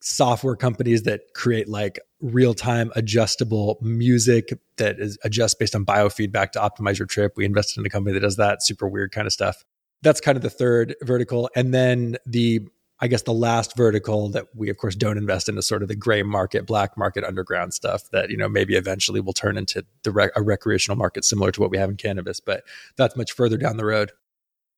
[0.00, 6.58] software companies that create like real-time adjustable music that is adjust based on biofeedback to
[6.58, 7.32] optimize your trip.
[7.36, 9.64] We invested in a company that does that super weird kind of stuff.
[10.02, 11.48] That's kind of the third vertical.
[11.56, 12.68] And then the
[13.00, 15.88] I guess the last vertical that we of course don't invest in is sort of
[15.88, 19.84] the gray market, black market, underground stuff that you know maybe eventually will turn into
[20.02, 22.64] the rec- a recreational market similar to what we have in cannabis, but
[22.96, 24.12] that's much further down the road.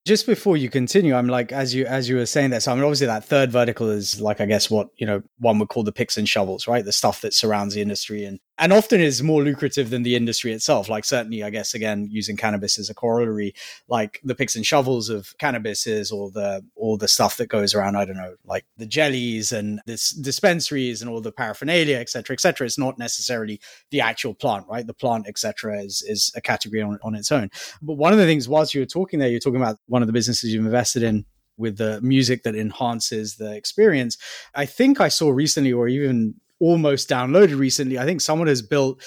[0.07, 2.77] Just before you continue i'm like as you as you were saying that so i
[2.77, 5.83] mean obviously that third vertical is like i guess what you know one would call
[5.83, 6.85] the picks and shovels right?
[6.85, 10.53] The stuff that surrounds the industry and and often is more lucrative than the industry
[10.53, 10.88] itself.
[10.88, 13.55] Like certainly, I guess again using cannabis as a corollary,
[13.88, 17.75] like the picks and shovels of cannabis is all the all the stuff that goes
[17.75, 17.97] around.
[17.97, 22.35] I don't know, like the jellies and this dispensaries and all the paraphernalia, etc., cetera,
[22.35, 22.66] et cetera.
[22.66, 24.87] It's not necessarily the actual plant, right?
[24.87, 27.51] The plant, etc., is is a category on, on its own.
[27.83, 30.07] But one of the things, whilst you were talking there, you're talking about one of
[30.07, 31.25] the businesses you've invested in
[31.59, 34.19] with the music that enhances the experience.
[34.55, 37.99] I think I saw recently, or even almost downloaded recently.
[37.99, 39.03] I think someone has built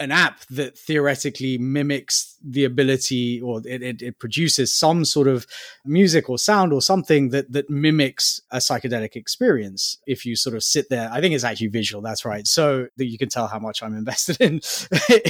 [0.00, 5.46] an app that theoretically mimics the ability or it, it, it, produces some sort of
[5.84, 10.64] music or sound or something that that mimics a psychedelic experience if you sort of
[10.64, 11.08] sit there.
[11.12, 12.46] I think it's actually visual that's right.
[12.46, 14.60] So that you can tell how much i'm invested in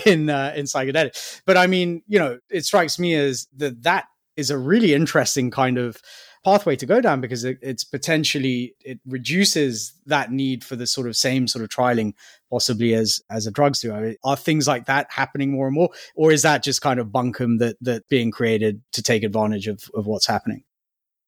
[0.06, 1.42] in uh, in psychedelic.
[1.44, 5.50] But i mean you know it strikes me as that that is a really interesting
[5.50, 6.00] kind of
[6.44, 11.08] pathway to go down because it, it's potentially it reduces that need for the sort
[11.08, 12.12] of same sort of trialing
[12.50, 13.92] possibly as as a drugs do.
[13.92, 17.00] I mean, are things like that happening more and more, or is that just kind
[17.00, 20.64] of bunkum that that being created to take advantage of of what's happening?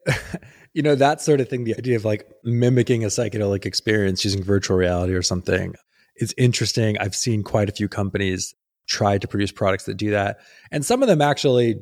[0.74, 1.64] you know that sort of thing.
[1.64, 5.74] The idea of like mimicking a psychedelic experience using virtual reality or something
[6.14, 6.98] It's interesting.
[6.98, 8.54] I've seen quite a few companies
[8.86, 10.38] try to produce products that do that,
[10.70, 11.76] and some of them actually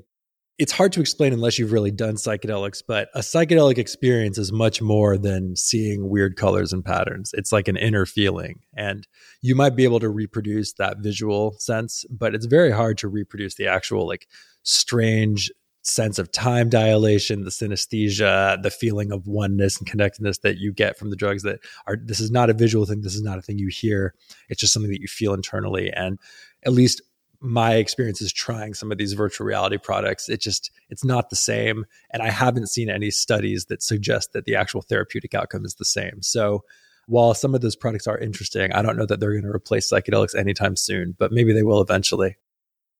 [0.58, 4.80] it's hard to explain unless you've really done psychedelics, but a psychedelic experience is much
[4.80, 7.32] more than seeing weird colors and patterns.
[7.34, 8.60] It's like an inner feeling.
[8.76, 9.06] And
[9.42, 13.56] you might be able to reproduce that visual sense, but it's very hard to reproduce
[13.56, 14.28] the actual, like,
[14.62, 15.50] strange
[15.82, 20.96] sense of time dilation, the synesthesia, the feeling of oneness and connectedness that you get
[20.98, 23.42] from the drugs that are this is not a visual thing, this is not a
[23.42, 24.14] thing you hear.
[24.48, 25.92] It's just something that you feel internally.
[25.92, 26.18] And
[26.64, 27.02] at least
[27.44, 31.36] my experience is trying some of these virtual reality products it just it's not the
[31.36, 35.74] same and i haven't seen any studies that suggest that the actual therapeutic outcome is
[35.74, 36.22] the same.
[36.22, 36.64] So
[37.06, 39.90] while some of those products are interesting i don't know that they're going to replace
[39.92, 42.36] psychedelics anytime soon but maybe they will eventually.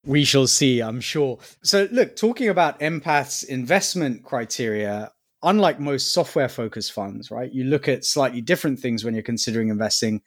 [0.04, 1.38] We shall see i'm sure.
[1.62, 5.10] So look talking about empath's investment criteria
[5.42, 9.70] unlike most software focused funds right you look at slightly different things when you're considering
[9.70, 10.20] investing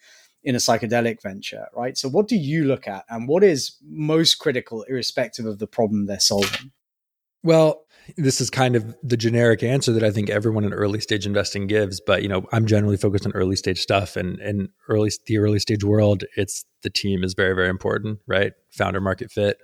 [0.47, 1.97] in a psychedelic venture, right?
[1.97, 6.05] So, what do you look at, and what is most critical, irrespective of the problem
[6.05, 6.71] they're solving?
[7.43, 7.83] Well,
[8.15, 11.67] this is kind of the generic answer that I think everyone in early stage investing
[11.67, 11.99] gives.
[11.99, 15.59] But you know, I'm generally focused on early stage stuff, and in early the early
[15.59, 18.53] stage world, it's the team is very very important, right?
[18.71, 19.57] Founder market fit.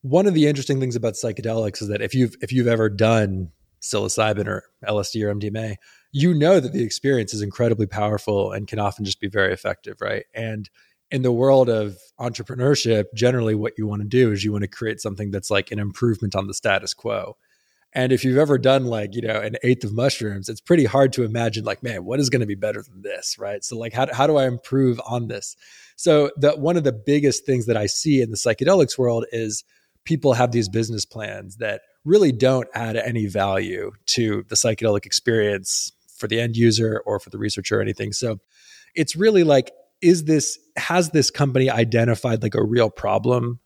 [0.00, 3.50] One of the interesting things about psychedelics is that if you've if you've ever done
[3.82, 5.76] psilocybin or LSD or MDMA,
[6.16, 10.00] you know that the experience is incredibly powerful and can often just be very effective,
[10.00, 10.24] right?
[10.32, 10.70] And
[11.10, 14.68] in the world of entrepreneurship, generally what you want to do is you want to
[14.68, 17.36] create something that's like an improvement on the status quo.
[17.92, 21.12] And if you've ever done like, you know, an eighth of mushrooms, it's pretty hard
[21.12, 23.62] to imagine like, man, what is going to be better than this, right?
[23.62, 25.54] So like how, how do I improve on this?
[25.96, 29.64] So one of the biggest things that I see in the psychedelics world is
[30.04, 35.92] people have these business plans that really don't add any value to the psychedelic experience
[36.16, 38.12] for the end user or for the researcher or anything.
[38.12, 38.38] So
[38.94, 43.60] it's really like, is this, has this company identified like a real problem,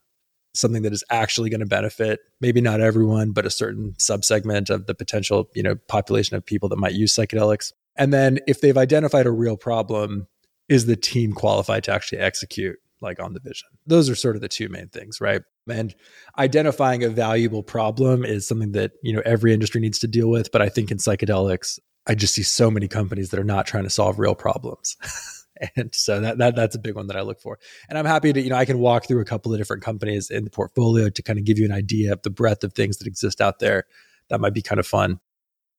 [0.54, 4.86] something that is actually going to benefit maybe not everyone, but a certain subsegment of
[4.86, 7.72] the potential, you know, population of people that might use psychedelics?
[7.96, 10.26] And then if they've identified a real problem,
[10.68, 13.68] is the team qualified to actually execute like on the vision.
[13.86, 15.42] Those are sort of the two main things, right?
[15.68, 15.94] And
[16.38, 20.52] identifying a valuable problem is something that, you know, every industry needs to deal with,
[20.52, 23.84] but I think in psychedelics, I just see so many companies that are not trying
[23.84, 24.96] to solve real problems.
[25.76, 27.58] and so that, that that's a big one that I look for.
[27.88, 30.30] And I'm happy to, you know, I can walk through a couple of different companies
[30.30, 32.98] in the portfolio to kind of give you an idea of the breadth of things
[32.98, 33.84] that exist out there.
[34.28, 35.20] That might be kind of fun.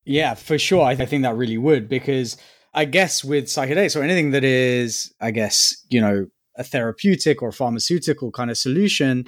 [0.06, 0.86] Yeah, for sure.
[0.86, 2.38] I, th- I think that really would because
[2.74, 7.52] I guess with psychedelics or anything that is, I guess, you know, a therapeutic or
[7.52, 9.26] pharmaceutical kind of solution.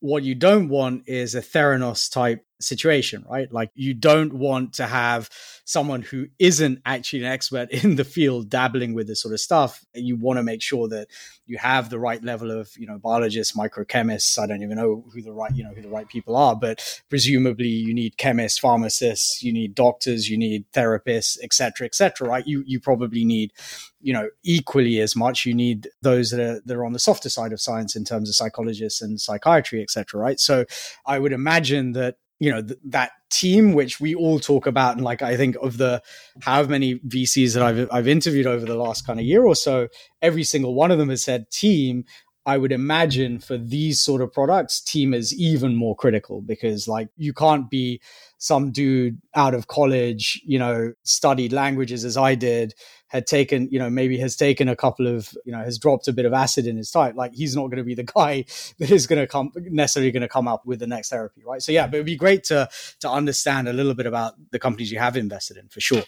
[0.00, 3.52] What you don't want is a Theranos type situation, right?
[3.52, 5.28] Like you don't want to have
[5.64, 9.84] someone who isn't actually an expert in the field dabbling with this sort of stuff.
[9.94, 11.08] You want to make sure that
[11.46, 14.38] you have the right level of, you know, biologists, microchemists.
[14.38, 17.02] I don't even know who the right, you know, who the right people are, but
[17.08, 22.28] presumably you need chemists, pharmacists, you need doctors, you need therapists, etc., etc.
[22.28, 22.46] right?
[22.46, 23.52] You you probably need,
[24.00, 25.46] you know, equally as much.
[25.46, 28.28] You need those that are that are on the softer side of science in terms
[28.28, 30.20] of psychologists and psychiatry, etc.
[30.20, 30.40] right?
[30.40, 30.64] So
[31.06, 35.04] I would imagine that you know th- that team which we all talk about and
[35.04, 36.02] like i think of the
[36.40, 39.88] however many vcs that i've i've interviewed over the last kind of year or so
[40.22, 42.04] every single one of them has said team
[42.44, 47.08] i would imagine for these sort of products team is even more critical because like
[47.16, 48.00] you can't be
[48.38, 52.74] some dude out of college you know studied languages as i did
[53.08, 56.12] had taken, you know, maybe has taken a couple of, you know, has dropped a
[56.12, 58.44] bit of acid in his type, like he's not going to be the guy
[58.78, 61.62] that is going to come necessarily going to come up with the next therapy, right?
[61.62, 62.68] So yeah, but it'd be great to
[63.00, 66.02] to understand a little bit about the companies you have invested in for sure.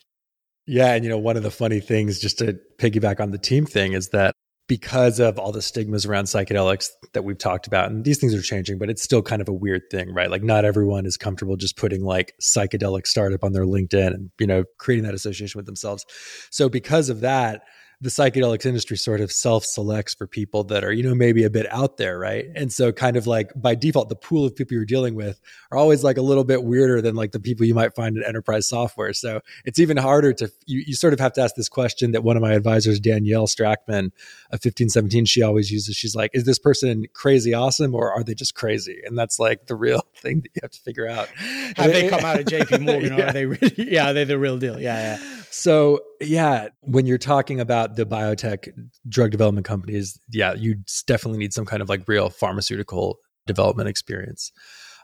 [0.67, 3.65] Yeah, and you know, one of the funny things, just to piggyback on the team
[3.65, 4.35] thing, is that
[4.69, 8.43] because of all the stigmas around psychedelics that we've talked about and these things are
[8.43, 10.31] changing but it's still kind of a weird thing right?
[10.31, 14.47] Like not everyone is comfortable just putting like psychedelic startup on their linkedin and you
[14.47, 16.05] know creating that association with themselves.
[16.51, 17.63] So because of that
[18.01, 21.51] the psychedelics industry sort of self selects for people that are, you know, maybe a
[21.51, 22.45] bit out there, right?
[22.45, 22.57] Mm-hmm.
[22.57, 25.41] And so, kind of like by default, the pool of people you're dealing with
[25.73, 28.23] are always like a little bit weirder than like the people you might find in
[28.23, 29.13] enterprise software.
[29.13, 32.23] So, it's even harder to, you, you sort of have to ask this question that
[32.23, 34.13] one of my advisors, Danielle Strachman
[34.51, 35.97] of 1517, she always uses.
[35.97, 39.01] She's like, is this person crazy awesome or are they just crazy?
[39.05, 41.29] And that's like the real thing that you have to figure out.
[41.77, 43.13] Have they come out of JP Morgan?
[43.19, 43.29] yeah.
[43.29, 44.79] Are they really, yeah, are they the real deal?
[44.79, 45.38] Yeah, yeah.
[45.51, 48.69] So, yeah, when you're talking about the biotech
[49.09, 54.53] drug development companies, yeah, you definitely need some kind of like real pharmaceutical development experience.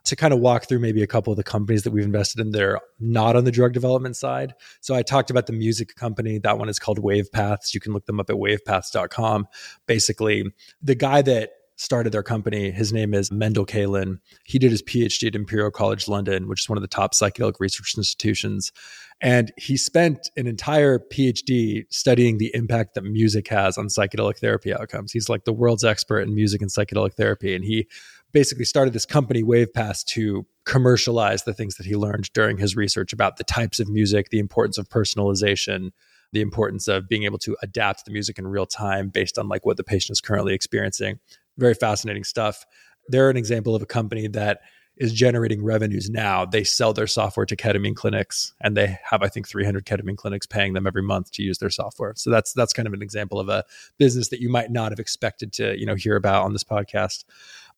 [0.06, 2.50] To kind of walk through maybe a couple of the companies that we've invested in
[2.50, 4.52] that are not on the drug development side.
[4.82, 6.38] So I talked about the music company.
[6.38, 7.72] That one is called WavePaths.
[7.72, 9.48] You can look them up at wavepaths.com.
[9.86, 10.44] Basically,
[10.82, 12.70] the guy that started their company.
[12.70, 14.18] His name is Mendel Kaelen.
[14.44, 17.54] He did his PhD at Imperial College London, which is one of the top psychedelic
[17.58, 18.72] research institutions.
[19.20, 24.74] And he spent an entire PhD studying the impact that music has on psychedelic therapy
[24.74, 25.12] outcomes.
[25.12, 27.54] He's like the world's expert in music and psychedelic therapy.
[27.54, 27.86] And he
[28.32, 33.12] basically started this company, WavePaths, to commercialize the things that he learned during his research
[33.12, 35.90] about the types of music, the importance of personalization,
[36.32, 39.64] the importance of being able to adapt the music in real time based on like
[39.64, 41.20] what the patient is currently experiencing.
[41.56, 42.66] Very fascinating stuff.
[43.08, 44.60] They're an example of a company that
[44.96, 46.44] is generating revenues now.
[46.44, 50.46] They sell their software to ketamine clinics and they have I think 300 ketamine clinics
[50.46, 52.14] paying them every month to use their software.
[52.16, 53.64] So that's that's kind of an example of a
[53.98, 57.24] business that you might not have expected to, you know, hear about on this podcast.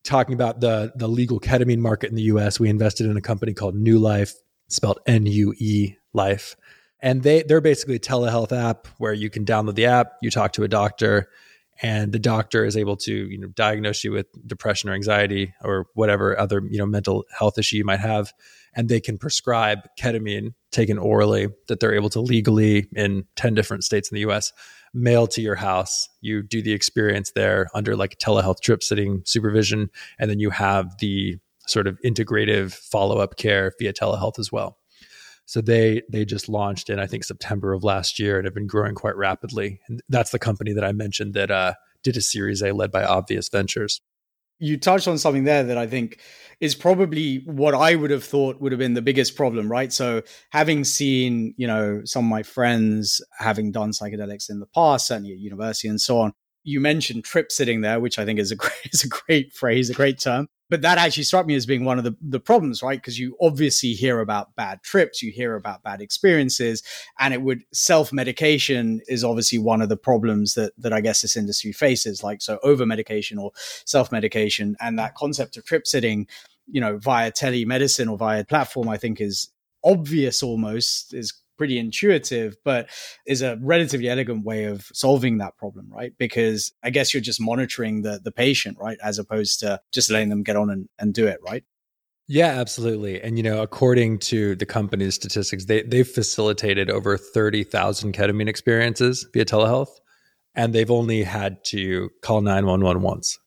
[0.04, 3.54] Talking about the the legal ketamine market in the US, we invested in a company
[3.54, 4.34] called Nue Life,
[4.68, 6.56] spelled N U E Life.
[7.00, 10.52] And they they're basically a telehealth app where you can download the app, you talk
[10.54, 11.30] to a doctor,
[11.82, 15.86] and the doctor is able to you know diagnose you with depression or anxiety or
[15.94, 18.32] whatever other you know mental health issue you might have
[18.74, 23.84] and they can prescribe ketamine taken orally that they're able to legally in 10 different
[23.84, 24.52] states in the US
[24.96, 26.08] mail to your house.
[26.20, 30.96] You do the experience there under like telehealth trip sitting supervision and then you have
[30.98, 34.78] the sort of integrative follow-up care via telehealth as well
[35.46, 38.66] so they they just launched in I think September of last year and have been
[38.66, 39.80] growing quite rapidly.
[39.88, 43.04] And that's the company that I mentioned that uh, did a Series A led by
[43.04, 44.00] Obvious Ventures.
[44.58, 46.20] You touched on something there that I think
[46.60, 49.92] is probably what I would have thought would have been the biggest problem, right?
[49.92, 55.08] So having seen, you know, some of my friends having done psychedelics in the past,
[55.08, 56.32] certainly at university and so on,
[56.66, 59.90] you mentioned trip sitting there, which I think is a great, is a great phrase,
[59.90, 62.82] a great term but that actually struck me as being one of the, the problems,
[62.82, 62.98] right?
[62.98, 66.82] Because you obviously hear about bad trips, you hear about bad experiences,
[67.18, 71.22] and it would self medication is obviously one of the problems that that I guess
[71.22, 73.52] this industry faces, like so over medication or
[73.84, 76.26] self medication, and that concept of trip sitting,
[76.66, 79.48] you know, via telemedicine or via platform, I think is
[79.84, 82.88] obvious almost is pretty intuitive, but
[83.26, 86.12] is a relatively elegant way of solving that problem, right?
[86.18, 90.28] Because I guess you're just monitoring the the patient, right, as opposed to just letting
[90.28, 91.64] them get on and, and do it, right?
[92.28, 93.22] Yeah, absolutely.
[93.22, 99.26] And you know, according to the company's statistics, they they've facilitated over 30,000 ketamine experiences
[99.32, 99.88] via telehealth
[100.56, 103.38] and they've only had to call 911 once.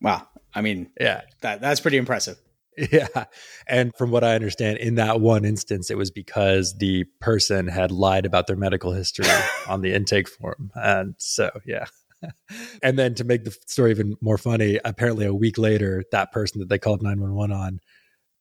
[0.00, 0.26] Wow.
[0.54, 1.22] I mean, yeah.
[1.42, 2.38] That that's pretty impressive.
[2.76, 3.24] Yeah.
[3.68, 7.90] And from what I understand, in that one instance, it was because the person had
[7.90, 9.26] lied about their medical history
[9.68, 10.70] on the intake form.
[10.74, 11.86] And so, yeah.
[12.82, 16.60] and then to make the story even more funny, apparently a week later, that person
[16.60, 17.80] that they called 911 on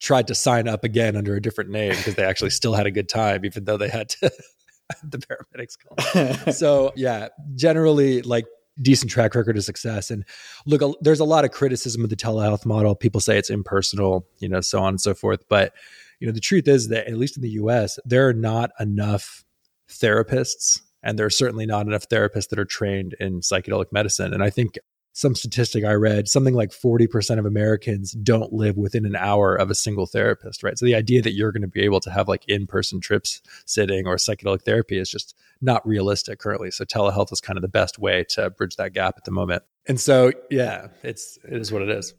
[0.02, 2.92] tried to sign up again under a different name because they actually still had a
[2.92, 4.32] good time, even though they had to.
[5.04, 6.54] the paramedics call.
[6.54, 8.46] so yeah, generally like
[8.82, 10.10] decent track record of success.
[10.10, 10.26] And
[10.66, 12.96] look, there's a lot of criticism of the telehealth model.
[12.96, 15.44] People say it's impersonal, you know, so on and so forth.
[15.48, 15.74] But
[16.20, 19.44] you know, the truth is that at least in the U.S., there are not enough
[19.90, 24.34] therapists, and there are certainly not enough therapists that are trained in psychedelic medicine.
[24.34, 24.80] And I think
[25.14, 29.70] some statistic I read, something like 40% of Americans don't live within an hour of
[29.70, 30.78] a single therapist, right?
[30.78, 33.42] So the idea that you're going to be able to have like in person trips
[33.66, 36.72] sitting or psychedelic therapy is just not realistic currently.
[36.72, 39.64] So telehealth is kind of the best way to bridge that gap at the moment.
[39.88, 42.16] And so, yeah, it's, it is what it is.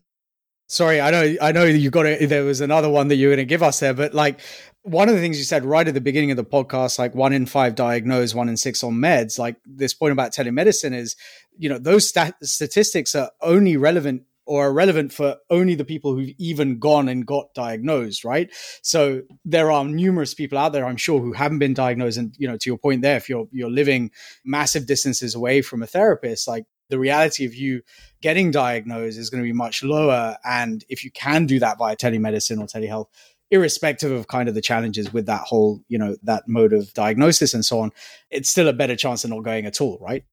[0.67, 2.29] Sorry, I know, I know you got it.
[2.29, 4.41] There was another one that you were going to give us there, but like
[4.83, 7.33] one of the things you said right at the beginning of the podcast, like one
[7.33, 11.17] in five diagnosed, one in six on meds, like this point about telemedicine is,
[11.59, 16.15] you know, those stat- statistics are only relevant or are relevant for only the people
[16.15, 18.51] who've even gone and got diagnosed, right?
[18.83, 22.19] So there are numerous people out there, I'm sure, who haven't been diagnosed.
[22.19, 24.11] And, you know, to your point there, if you're, you're living
[24.45, 27.83] massive distances away from a therapist, like the reality of you
[28.21, 30.37] getting diagnosed is going to be much lower.
[30.45, 33.07] And if you can do that via telemedicine or telehealth,
[33.51, 37.55] irrespective of kind of the challenges with that whole, you know, that mode of diagnosis
[37.55, 37.91] and so on,
[38.31, 40.25] it's still a better chance of not going at all, right?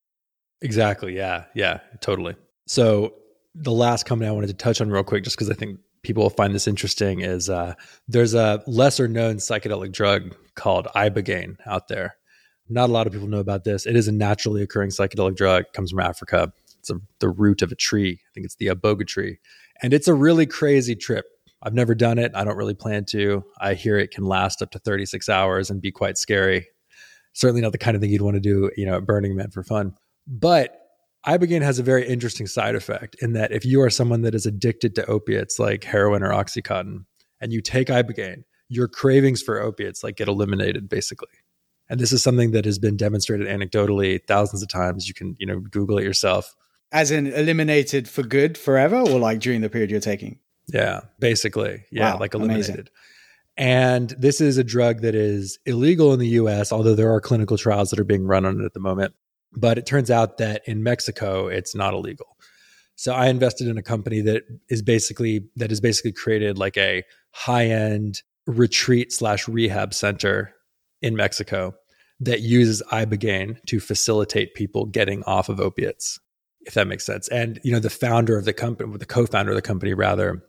[0.62, 1.16] Exactly.
[1.16, 1.46] Yeah.
[1.54, 1.80] Yeah.
[2.02, 2.36] Totally.
[2.68, 3.14] So
[3.56, 6.24] the last company I wanted to touch on real quick, just because I think people
[6.24, 7.74] will find this interesting, is uh,
[8.08, 12.16] there's a lesser known psychedelic drug called ibogaine out there.
[12.72, 13.86] Not a lot of people know about this.
[13.86, 15.64] It is a naturally occurring psychedelic drug.
[15.64, 16.54] It comes from Africa.
[16.80, 18.14] It's a, the root of a tree.
[18.14, 19.40] I think it's the iboga tree,
[19.84, 21.26] and it's a really crazy trip.
[21.62, 22.32] I've never done it.
[22.34, 23.44] I don't really plan to.
[23.60, 26.68] I hear it can last up to 36 hours and be quite scary.
[27.34, 29.52] Certainly not the kind of thing you'd want to do, you know, at Burning Man
[29.52, 29.94] for fun.
[30.26, 30.76] But
[31.28, 34.48] Ibogaine has a very interesting side effect in that if you are someone that is
[34.48, 37.06] addicted to opiates like heroin or Oxycontin
[37.40, 41.30] and you take Ibogaine, your cravings for opiates like get eliminated basically.
[41.92, 45.10] And this is something that has been demonstrated anecdotally thousands of times.
[45.10, 46.56] You can, you know, Google it yourself.
[46.94, 50.40] As in eliminated for good forever or like during the period you're taking?
[50.74, 51.84] Yeah, basically.
[51.92, 52.54] Yeah, Wow, like amazing.
[52.54, 52.92] eliminated.
[53.58, 57.58] And this is a drug that is illegal in the US, although there are clinical
[57.58, 59.14] trials that are being run on it at the moment.
[59.52, 62.38] But it turns out that in Mexico, it's not illegal.
[62.96, 67.04] So I invested in a company that is basically that has basically created like a
[67.32, 70.54] high-end retreat slash rehab center
[71.02, 71.76] in Mexico
[72.22, 76.20] that uses ibogaine to facilitate people getting off of opiates,
[76.62, 77.28] if that makes sense.
[77.28, 80.42] And you know, the founder of the company, the co-founder of the company, rather,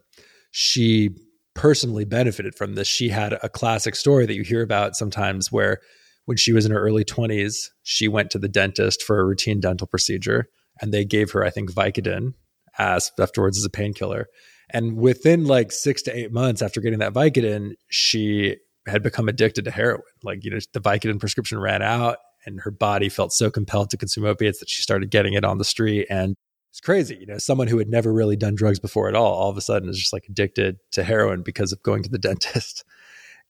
[0.51, 1.09] she
[1.55, 2.87] personally benefited from this.
[2.87, 5.79] She had a classic story that you hear about sometimes where
[6.25, 9.59] when she was in her early 20s, she went to the dentist for a routine
[9.59, 10.49] dental procedure
[10.79, 12.33] and they gave her, I think, Vicodin
[12.77, 14.27] as afterwards as a painkiller.
[14.69, 18.57] And within like six to eight months after getting that Vicodin, she
[18.87, 20.01] had become addicted to heroin.
[20.23, 23.97] Like, you know, the Vicodin prescription ran out and her body felt so compelled to
[23.97, 26.07] consume opiates that she started getting it on the street.
[26.09, 26.35] And
[26.71, 27.15] it's crazy.
[27.15, 29.61] You know, someone who had never really done drugs before at all, all of a
[29.61, 32.83] sudden is just like addicted to heroin because of going to the dentist.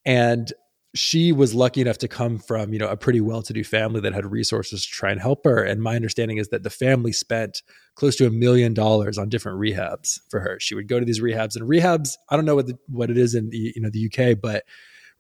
[0.06, 0.52] And
[0.96, 4.26] she was lucky enough to come from, you know, a pretty well-to-do family that had
[4.26, 5.64] resources to try and help her.
[5.64, 7.64] And my understanding is that the family spent
[7.96, 10.60] close to a million dollars on different rehabs for her.
[10.60, 13.18] She would go to these rehabs and rehabs, I don't know what the, what it
[13.18, 14.66] is in the, you know, the UK, but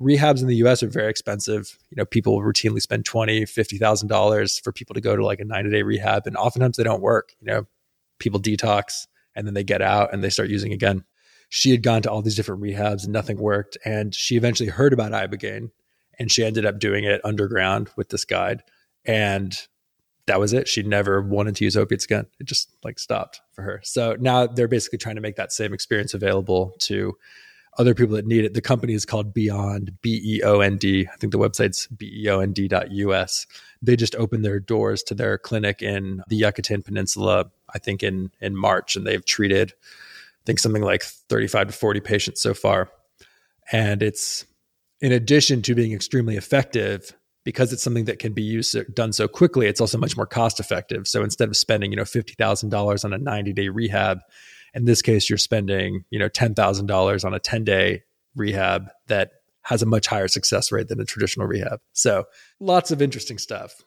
[0.03, 1.77] rehabs in the US are very expensive.
[1.89, 5.39] You know, people routinely spend twenty, fifty thousand dollars for people to go to like
[5.39, 6.27] a 90 day rehab.
[6.27, 7.33] And oftentimes they don't work.
[7.39, 7.67] You know,
[8.19, 11.03] people detox and then they get out and they start using again.
[11.49, 13.77] She had gone to all these different rehabs and nothing worked.
[13.85, 15.71] And she eventually heard about Ibogaine
[16.19, 18.63] and she ended up doing it underground with this guide.
[19.05, 19.55] And
[20.25, 20.67] that was it.
[20.67, 22.25] She never wanted to use opiates again.
[22.39, 23.81] It just like stopped for her.
[23.83, 27.17] So now they're basically trying to make that same experience available to
[27.77, 28.53] other people that need it.
[28.53, 31.07] The company is called Beond, B E O N D.
[31.11, 33.45] I think the website's B E O N D dot US.
[33.81, 38.31] They just opened their doors to their clinic in the Yucatan Peninsula, I think in,
[38.41, 42.89] in March, and they've treated, I think something like 35 to 40 patients so far.
[43.71, 44.45] And it's
[45.01, 47.13] in addition to being extremely effective,
[47.43, 50.59] because it's something that can be used done so quickly, it's also much more cost
[50.59, 51.07] effective.
[51.07, 54.19] So instead of spending, you know, fifty thousand dollars on a ninety day rehab,
[54.73, 58.03] in this case, you're spending, you know, ten thousand dollars on a ten day
[58.35, 61.79] rehab that has a much higher success rate than a traditional rehab.
[61.93, 62.25] So
[62.59, 63.81] lots of interesting stuff.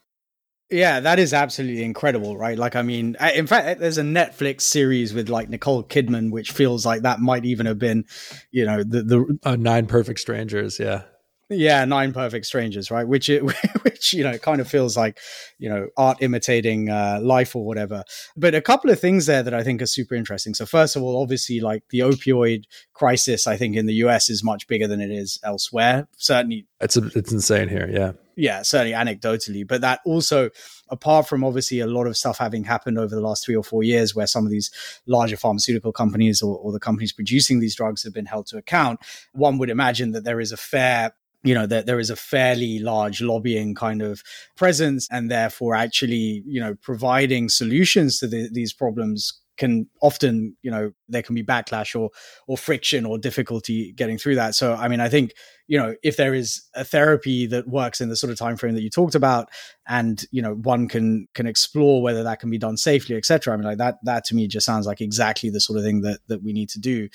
[0.69, 2.57] Yeah, that is absolutely incredible, right?
[2.57, 6.85] Like, I mean, in fact, there's a Netflix series with like Nicole Kidman, which feels
[6.85, 8.03] like that might even have been,
[8.51, 11.03] you know, the the Uh, Nine Perfect Strangers, yeah.
[11.49, 13.07] Yeah nine perfect strangers, right?
[13.07, 13.43] Which it
[13.83, 15.19] which you know kind of feels like
[15.59, 18.03] you know art imitating uh, life or whatever.
[18.35, 20.53] But a couple of things there that I think are super interesting.
[20.53, 24.29] So first of all, obviously, like the opioid crisis, I think in the U.S.
[24.29, 26.07] is much bigger than it is elsewhere.
[26.17, 28.11] Certainly, It's it's insane here, yeah.
[28.35, 30.49] yeah, certainly anecdotally, but that also,
[30.89, 33.83] apart from obviously a lot of stuff having happened over the last three or four
[33.83, 34.71] years, where some of these
[35.05, 38.99] larger pharmaceutical companies or, or the companies producing these drugs have been held to account,
[39.33, 41.13] one would imagine that there is a fair
[41.47, 44.21] you know that there is a fairly large lobbying kind of
[44.55, 50.71] presence and therefore actually you know providing solutions to the, these problems can often you
[50.71, 52.09] know there can be backlash or
[52.47, 54.55] or friction or difficulty getting through that.
[54.55, 55.33] So i mean i think
[55.67, 58.75] you know if there is a therapy that works in the sort of time frame
[58.75, 59.49] that you talked about
[59.87, 63.57] and you know one can can explore whether that can be done safely etc i
[63.57, 66.19] mean like that that to me just sounds like exactly the sort of thing that
[66.27, 67.07] that we need to do.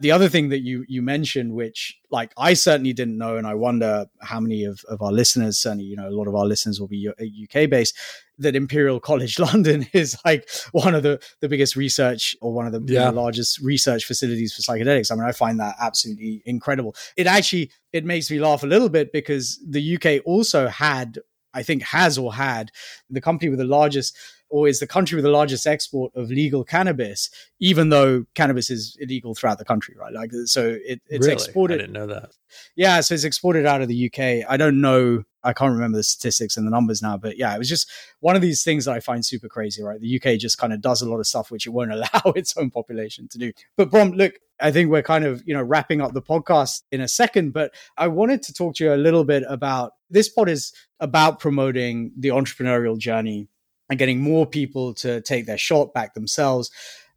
[0.00, 3.54] The other thing that you you mentioned which like i certainly didn't know and i
[3.54, 6.80] wonder how many of, of our listeners certainly you know a lot of our listeners
[6.80, 7.96] will be uk based
[8.38, 12.72] that imperial college london is like one of the the biggest research or one of
[12.72, 13.10] the, Yeah.
[13.10, 15.10] the largest research facilities for psychedelics.
[15.10, 16.94] I mean i find that absolutely incredible.
[17.16, 21.18] It actually it makes me laugh a little bit because the uk also had
[21.54, 22.70] i think has or had
[23.08, 24.16] the company with the largest
[24.50, 27.30] or is the country with the largest export of legal cannabis,
[27.60, 30.12] even though cannabis is illegal throughout the country, right?
[30.12, 31.32] Like, so it, it's really?
[31.32, 31.74] exported.
[31.74, 32.30] I didn't know that.
[32.74, 34.50] Yeah, so it's exported out of the UK.
[34.50, 35.22] I don't know.
[35.44, 37.88] I can't remember the statistics and the numbers now, but yeah, it was just
[38.18, 40.00] one of these things that I find super crazy, right?
[40.00, 42.56] The UK just kind of does a lot of stuff which it won't allow its
[42.56, 43.52] own population to do.
[43.76, 47.00] But Brom, look, I think we're kind of, you know, wrapping up the podcast in
[47.00, 50.48] a second, but I wanted to talk to you a little bit about this pod
[50.48, 53.48] is about promoting the entrepreneurial journey
[53.88, 56.70] and getting more people to take their shot back themselves.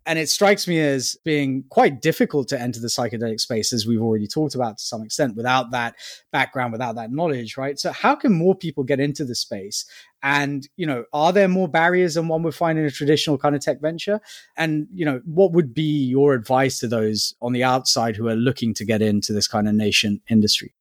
[0.05, 4.01] And it strikes me as being quite difficult to enter the psychedelic space, as we've
[4.01, 5.95] already talked about to some extent, without that
[6.31, 7.79] background, without that knowledge, right?
[7.79, 9.85] So, how can more people get into the space?
[10.21, 13.55] And, you know, are there more barriers than one would find in a traditional kind
[13.55, 14.21] of tech venture?
[14.57, 18.35] And, you know, what would be your advice to those on the outside who are
[18.35, 20.73] looking to get into this kind of nation industry?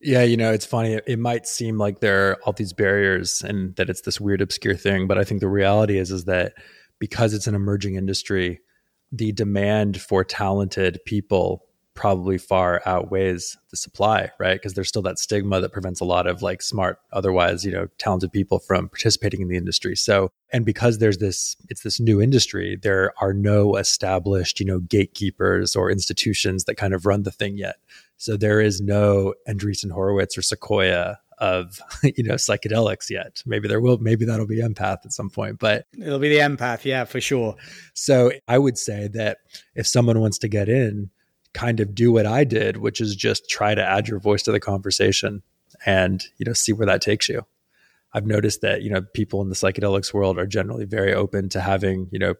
[0.00, 0.98] Yeah, you know, it's funny.
[1.06, 4.74] It, might seem like there are all these barriers and that it's this weird, obscure
[4.74, 6.54] thing, but I think the reality is is that
[7.00, 8.60] because it's an emerging industry,
[9.10, 14.54] the demand for talented people probably far outweighs the supply, right?
[14.54, 17.88] Because there's still that stigma that prevents a lot of like smart, otherwise, you know,
[17.98, 19.96] talented people from participating in the industry.
[19.96, 24.78] So, and because there's this, it's this new industry, there are no established, you know,
[24.78, 27.76] gatekeepers or institutions that kind of run the thing yet.
[28.16, 33.42] So there is no Andreessen Horowitz or Sequoia of you know psychedelics yet.
[33.46, 33.98] Maybe there will.
[33.98, 35.58] Maybe that'll be empath at some point.
[35.58, 37.56] But it'll be the empath, yeah, for sure.
[37.94, 39.38] So I would say that
[39.74, 41.10] if someone wants to get in,
[41.54, 44.52] kind of do what I did, which is just try to add your voice to
[44.52, 45.42] the conversation
[45.86, 47.44] and you know see where that takes you.
[48.12, 51.60] I've noticed that you know people in the psychedelics world are generally very open to
[51.60, 52.34] having you know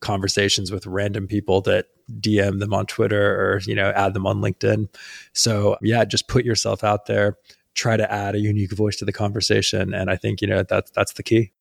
[0.00, 1.86] conversations with random people that
[2.20, 4.88] DM them on Twitter or you know add them on LinkedIn.
[5.32, 7.38] So yeah, just put yourself out there
[7.76, 9.94] try to add a unique voice to the conversation.
[9.94, 11.52] And I think, you know, that's that's the key.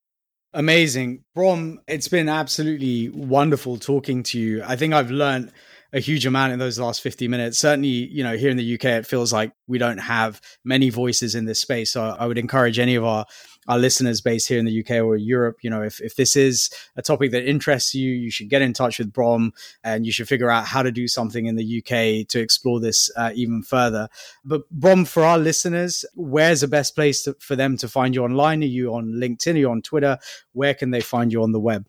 [0.53, 1.25] Amazing.
[1.35, 4.63] Brom, it's been absolutely wonderful talking to you.
[4.63, 5.51] I think I've learned
[5.91, 7.59] a huge amount in those last 50 minutes.
[7.59, 11.35] Certainly, you know, here in the UK, it feels like we don't have many voices
[11.35, 11.91] in this space.
[11.91, 13.25] So I would encourage any of our
[13.67, 16.69] our listeners based here in the UK or Europe, you know, if, if this is
[16.95, 19.53] a topic that interests you, you should get in touch with Brom
[19.83, 23.09] and you should figure out how to do something in the UK to explore this
[23.15, 24.07] uh, even further.
[24.43, 28.23] But Brom, for our listeners, where's the best place to, for them to find you
[28.23, 28.61] online?
[28.63, 29.55] Are you on LinkedIn?
[29.55, 30.19] Are you on Twitter?
[30.53, 31.87] Where can they find you on the web?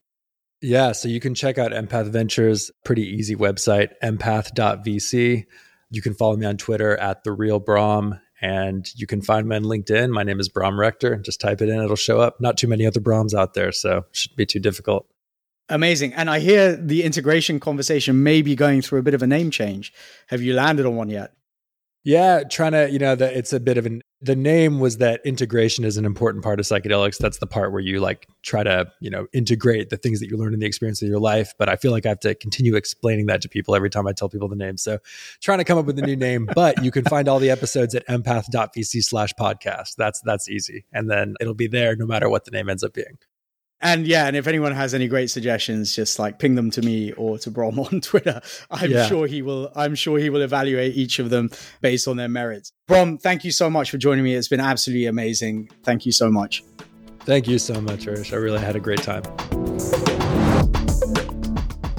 [0.63, 5.45] Yeah, so you can check out Empath Ventures, pretty easy website, empath.vc.
[5.91, 9.57] You can follow me on Twitter at the real Brom, and you can find me
[9.57, 10.11] on LinkedIn.
[10.11, 11.17] My name is Brom Rector.
[11.17, 12.41] Just type it in, it'll show up.
[12.41, 15.07] Not too many other Broms out there, so shouldn't be too difficult.
[15.69, 16.15] Amazing.
[16.15, 19.51] And I hear the integration conversation may be going through a bit of a name
[19.51, 19.93] change.
[20.29, 21.36] Have you landed on one yet?
[22.07, 25.21] Yeah, trying to, you know, that it's a bit of an the name was that
[25.25, 27.19] integration is an important part of psychedelics.
[27.19, 30.37] That's the part where you like try to, you know, integrate the things that you
[30.37, 31.53] learn in the experience of your life.
[31.59, 34.13] But I feel like I have to continue explaining that to people every time I
[34.13, 34.77] tell people the name.
[34.77, 34.99] So
[35.41, 37.93] trying to come up with a new name, but you can find all the episodes
[37.97, 39.97] at empath.vc slash podcast.
[39.97, 40.85] That's that's easy.
[40.93, 43.19] And then it'll be there no matter what the name ends up being.
[43.87, 47.13] And yeah, and if anyone has any great suggestions, just like ping them to me
[47.13, 48.41] or to Brom on Twitter.
[48.69, 49.07] I'm yeah.
[49.07, 49.71] sure he will.
[49.77, 51.51] I'm sure he will evaluate each of them
[51.83, 52.73] based on their merits.
[52.89, 54.35] Brom, thank you so much for joining me.
[54.35, 55.71] It's been absolutely amazing.
[55.85, 56.65] Thank you so much.
[57.21, 58.33] Thank you so much, Arish.
[58.33, 59.23] I really had a great time.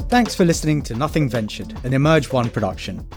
[0.09, 3.07] Thanks for listening to Nothing Ventured, an Emerge One production.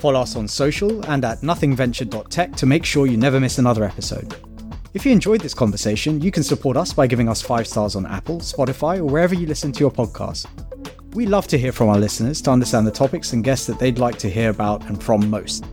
[0.00, 4.36] Follow us on social and at nothingventured.tech to make sure you never miss another episode.
[4.94, 8.06] If you enjoyed this conversation, you can support us by giving us five stars on
[8.06, 10.46] Apple, Spotify, or wherever you listen to your podcasts.
[11.12, 13.98] We love to hear from our listeners to understand the topics and guests that they'd
[13.98, 15.66] like to hear about and from most.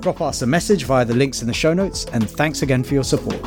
[0.00, 2.92] Drop us a message via the links in the show notes, and thanks again for
[2.92, 3.40] your support.